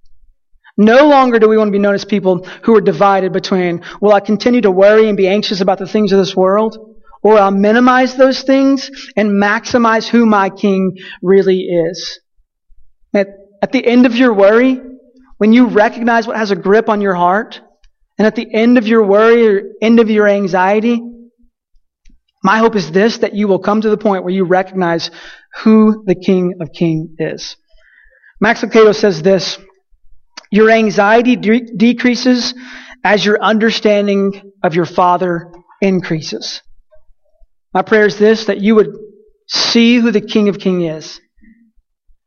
No 0.78 1.08
longer 1.08 1.40
do 1.40 1.48
we 1.48 1.58
want 1.58 1.70
to 1.70 1.72
be 1.72 1.80
known 1.80 1.96
as 1.96 2.04
people 2.04 2.46
who 2.64 2.76
are 2.76 2.82
divided 2.82 3.32
between, 3.32 3.84
will 4.02 4.14
I 4.14 4.20
continue 4.20 4.62
to 4.62 4.72
worry 4.72 5.08
and 5.08 5.16
be 5.16 5.28
anxious 5.28 5.62
about 5.62 5.80
the 5.80 5.88
things 5.88 6.12
of 6.12 6.20
this 6.20 6.36
world? 6.36 6.78
Or 7.24 7.38
I'll 7.38 7.52
minimize 7.52 8.16
those 8.16 8.44
things 8.44 8.92
and 9.16 9.42
maximize 9.42 10.08
who 10.08 10.26
my 10.26 10.50
king 10.50 10.98
really 11.22 11.62
is. 11.62 12.20
At 13.14 13.72
the 13.72 13.86
end 13.86 14.06
of 14.06 14.16
your 14.16 14.34
worry, 14.34 14.82
when 15.38 15.54
you 15.54 15.68
recognize 15.68 16.28
what 16.28 16.38
has 16.38 16.52
a 16.52 16.56
grip 16.56 16.88
on 16.88 17.02
your 17.02 17.16
heart, 17.16 17.62
and 18.18 18.26
at 18.26 18.36
the 18.36 18.48
end 18.54 18.78
of 18.78 18.88
your 18.88 19.04
worry 19.04 19.48
or 19.48 19.62
end 19.82 20.00
of 20.00 20.10
your 20.10 20.28
anxiety, 20.28 21.02
my 22.44 22.58
hope 22.58 22.76
is 22.76 22.92
this 22.92 23.20
that 23.20 23.34
you 23.34 23.48
will 23.48 23.60
come 23.60 23.82
to 23.82 23.90
the 23.90 23.98
point 23.98 24.24
where 24.24 24.34
you 24.34 24.46
recognize 24.46 25.12
who 25.64 26.04
the 26.06 26.16
King 26.16 26.56
of 26.62 26.72
Kings 26.72 27.10
is. 27.18 27.58
Max 28.40 28.62
Lucado 28.62 28.94
says 28.94 29.22
this 29.22 29.58
Your 30.52 30.70
anxiety 30.70 31.36
de- 31.36 31.76
decreases 31.76 32.54
as 33.04 33.26
your 33.26 33.42
understanding 33.42 34.52
of 34.64 34.76
your 34.76 34.86
Father 34.86 35.52
increases. 35.82 36.62
My 37.74 37.82
prayer 37.82 38.06
is 38.06 38.18
this 38.18 38.46
that 38.46 38.62
you 38.62 38.76
would 38.76 38.96
see 39.48 39.98
who 39.98 40.12
the 40.12 40.22
King 40.22 40.50
of 40.50 40.60
Kings 40.60 41.06
is 41.06 41.22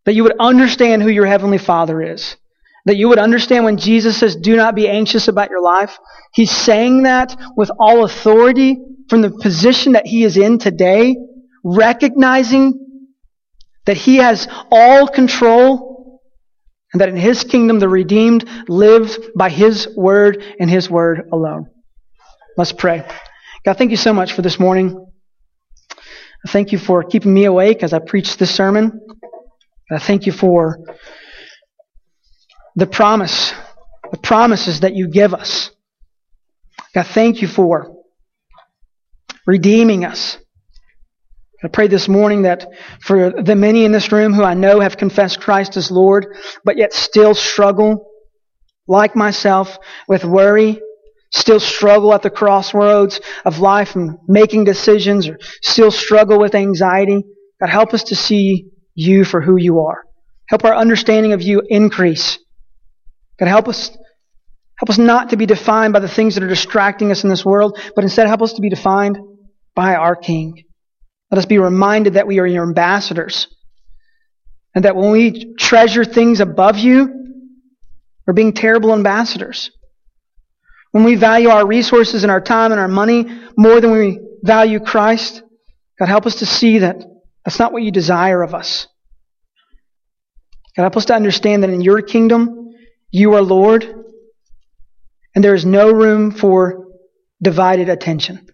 that 0.09 0.15
you 0.15 0.23
would 0.23 0.37
understand 0.41 1.03
who 1.03 1.11
your 1.11 1.27
Heavenly 1.27 1.59
Father 1.59 2.01
is. 2.01 2.35
That 2.89 2.97
you 2.97 3.11
would 3.11 3.19
understand 3.19 3.67
when 3.67 3.77
Jesus 3.77 4.17
says, 4.17 4.35
do 4.35 4.57
not 4.57 4.75
be 4.75 4.89
anxious 4.89 5.29
about 5.29 5.51
your 5.51 5.61
life. 5.61 5.99
He's 6.33 6.51
saying 6.51 7.03
that 7.03 7.37
with 7.55 7.71
all 7.79 8.03
authority 8.03 8.79
from 9.11 9.21
the 9.21 9.31
position 9.31 9.93
that 9.93 10.07
he 10.07 10.25
is 10.25 10.39
in 10.39 10.59
today, 10.59 11.15
recognizing 11.63 13.13
that 13.85 13.99
he 13.99 14.17
has 14.17 14.49
all 14.73 15.07
control 15.07 16.23
and 16.95 17.03
that 17.03 17.11
in 17.11 17.17
his 17.17 17.45
kingdom 17.45 17.79
the 17.79 17.91
redeemed 17.91 18.49
live 18.69 19.19
by 19.37 19.51
his 19.51 19.87
word 19.95 20.43
and 20.59 20.71
his 20.71 20.89
word 20.89 21.29
alone. 21.31 21.69
Let's 22.57 22.73
pray. 22.73 23.07
God, 23.67 23.77
thank 23.77 23.91
you 23.91 23.99
so 23.99 24.15
much 24.15 24.33
for 24.33 24.41
this 24.41 24.59
morning. 24.59 25.07
Thank 26.47 26.73
you 26.73 26.79
for 26.79 27.03
keeping 27.03 27.35
me 27.35 27.45
awake 27.45 27.83
as 27.83 27.93
I 27.93 27.99
preach 27.99 28.39
this 28.39 28.55
sermon. 28.55 28.99
I 29.91 29.99
thank 29.99 30.25
you 30.25 30.33
for 30.33 30.79
the 32.79 32.87
promise, 32.87 33.53
the 34.13 34.19
promises 34.19 34.81
that 34.81 34.95
you 34.95 35.09
give 35.09 35.35
us. 35.35 35.71
God, 36.95 37.07
thank 37.09 37.43
you 37.43 37.49
for 37.49 37.93
redeeming 39.47 40.05
us. 40.05 40.39
I 41.63 41.67
pray 41.67 41.89
this 41.89 42.07
morning 42.07 42.43
that 42.43 42.69
for 43.03 43.43
the 43.43 43.57
many 43.57 43.85
in 43.85 43.91
this 43.91 44.13
room 44.13 44.33
who 44.33 44.45
I 44.45 44.55
know 44.55 44.79
have 44.79 44.97
confessed 44.97 45.41
Christ 45.41 45.77
as 45.77 45.91
Lord, 45.91 46.37
but 46.65 46.77
yet 46.77 46.93
still 46.93 47.35
struggle, 47.35 48.07
like 48.87 49.17
myself, 49.17 49.77
with 50.07 50.25
worry, 50.25 50.81
still 51.33 51.59
struggle 51.59 52.15
at 52.15 52.23
the 52.23 52.31
crossroads 52.31 53.21
of 53.45 53.59
life 53.59 53.97
and 53.97 54.19
making 54.29 54.63
decisions, 54.63 55.29
or 55.29 55.37
still 55.63 55.91
struggle 55.91 56.39
with 56.39 56.55
anxiety, 56.55 57.25
God, 57.61 57.71
help 57.71 57.93
us 57.93 58.05
to 58.05 58.15
see 58.15 58.71
you 58.95 59.25
for 59.25 59.41
who 59.41 59.57
you 59.57 59.81
are. 59.81 60.05
Help 60.49 60.65
our 60.65 60.77
understanding 60.77 61.33
of 61.33 61.43
you 61.43 61.61
increase. 61.69 62.39
God, 63.39 63.49
help 63.49 63.69
us, 63.69 63.91
help 64.77 64.91
us 64.91 64.99
not 64.99 65.31
to 65.31 65.37
be 65.37 65.47
defined 65.47 65.93
by 65.93 66.01
the 66.01 66.09
things 66.09 66.35
that 66.35 66.45
are 66.45 66.49
distracting 66.49 67.11
us 67.11 67.23
in 67.23 67.31
this 67.31 67.45
world, 67.45 67.79
but 67.95 68.05
instead 68.05 68.27
help 68.27 68.43
us 68.43 68.55
to 68.55 68.61
be 68.61 68.71
defined 68.71 69.19
by 69.75 69.95
our 69.95 70.17
King. 70.17 70.65
Let 71.31 71.39
us 71.39 71.47
be 71.47 71.59
reminded 71.59 72.15
that 72.15 72.27
we 72.27 72.39
are 72.39 72.47
your 72.47 72.65
ambassadors. 72.65 73.49
And 74.75 74.85
that 74.85 74.97
when 74.97 75.11
we 75.11 75.55
treasure 75.55 76.05
things 76.05 76.41
above 76.41 76.79
you, 76.79 77.15
we're 78.27 78.35
being 78.35 78.53
terrible 78.53 78.93
ambassadors. 78.93 79.71
When 80.93 81.05
we 81.05 81.15
value 81.15 81.49
our 81.49 81.67
resources 81.67 82.23
and 82.23 82.31
our 82.31 82.41
time 82.41 82.73
and 82.73 82.81
our 82.81 82.89
money 82.89 83.27
more 83.57 83.81
than 83.81 83.93
we 83.93 84.21
value 84.43 84.81
Christ, 84.81 85.43
God, 85.99 86.09
help 86.09 86.27
us 86.27 86.37
to 86.37 86.47
see 86.47 86.79
that 86.79 87.05
that's 87.45 87.59
not 87.59 87.73
what 87.73 87.83
you 87.83 87.91
desire 87.91 88.43
of 88.43 88.55
us. 88.55 88.87
God, 90.77 90.83
help 90.83 90.97
us 90.97 91.07
to 91.07 91.15
understand 91.15 91.63
that 91.63 91.71
in 91.71 91.81
your 91.81 92.03
kingdom, 92.03 92.68
you 93.11 93.35
are 93.35 93.43
Lord, 93.43 93.85
and 95.35 95.43
there 95.43 95.55
is 95.55 95.65
no 95.65 95.91
room 95.91 96.31
for 96.31 96.89
divided 97.41 97.89
attention. 97.89 98.49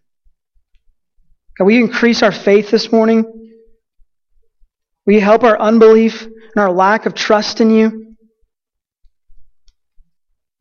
Will 1.59 1.71
you 1.71 1.85
increase 1.85 2.23
our 2.23 2.33
faith 2.33 2.71
this 2.71 2.93
morning? 2.93 3.25
Will 5.07 5.15
you 5.15 5.21
help 5.21 5.45
our 5.45 5.59
unbelief 5.59 6.23
and 6.23 6.57
our 6.57 6.73
lack 6.73 7.07
of 7.07 7.15
trust 7.15 7.61
in 7.61 7.71
you? 7.71 8.17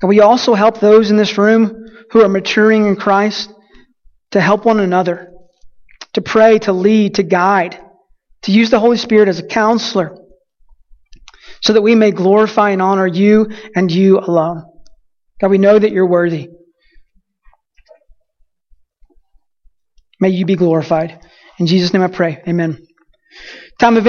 Will 0.02 0.14
you 0.14 0.24
also 0.24 0.54
help 0.54 0.80
those 0.80 1.12
in 1.12 1.18
this 1.18 1.38
room 1.38 1.86
who 2.12 2.22
are 2.22 2.30
maturing 2.30 2.86
in 2.86 2.96
Christ 2.96 3.52
to 4.32 4.42
help 4.42 4.66
one 4.66 4.80
another, 4.80 5.32
to 6.14 6.22
pray, 6.22 6.60
to 6.60 6.74
lead, 6.74 7.16
to 7.16 7.24
guide, 7.24 7.80
to 8.44 8.52
use 8.52 8.70
the 8.70 8.80
Holy 8.80 8.98
Spirit 8.98 9.30
as 9.30 9.40
a 9.40 9.48
counselor 9.48 10.18
so 11.64 11.74
that 11.74 11.82
we 11.82 11.96
may 11.96 12.12
glorify 12.12 12.72
and 12.72 12.82
honor 12.82 13.08
you 13.08 13.50
and 13.76 13.92
you 13.92 14.20
alone. 14.20 14.64
God, 15.40 15.50
we 15.50 15.58
know 15.58 15.78
that 15.78 15.92
you're 15.92 16.08
worthy. 16.08 16.50
May 20.20 20.30
you 20.30 20.46
be 20.46 20.56
glorified. 20.56 21.20
In 21.60 21.68
Jesus' 21.68 21.94
name 21.94 22.02
I 22.02 22.08
pray. 22.08 22.42
Amen. 22.48 22.78
Time 23.80 23.98
of 23.98 24.02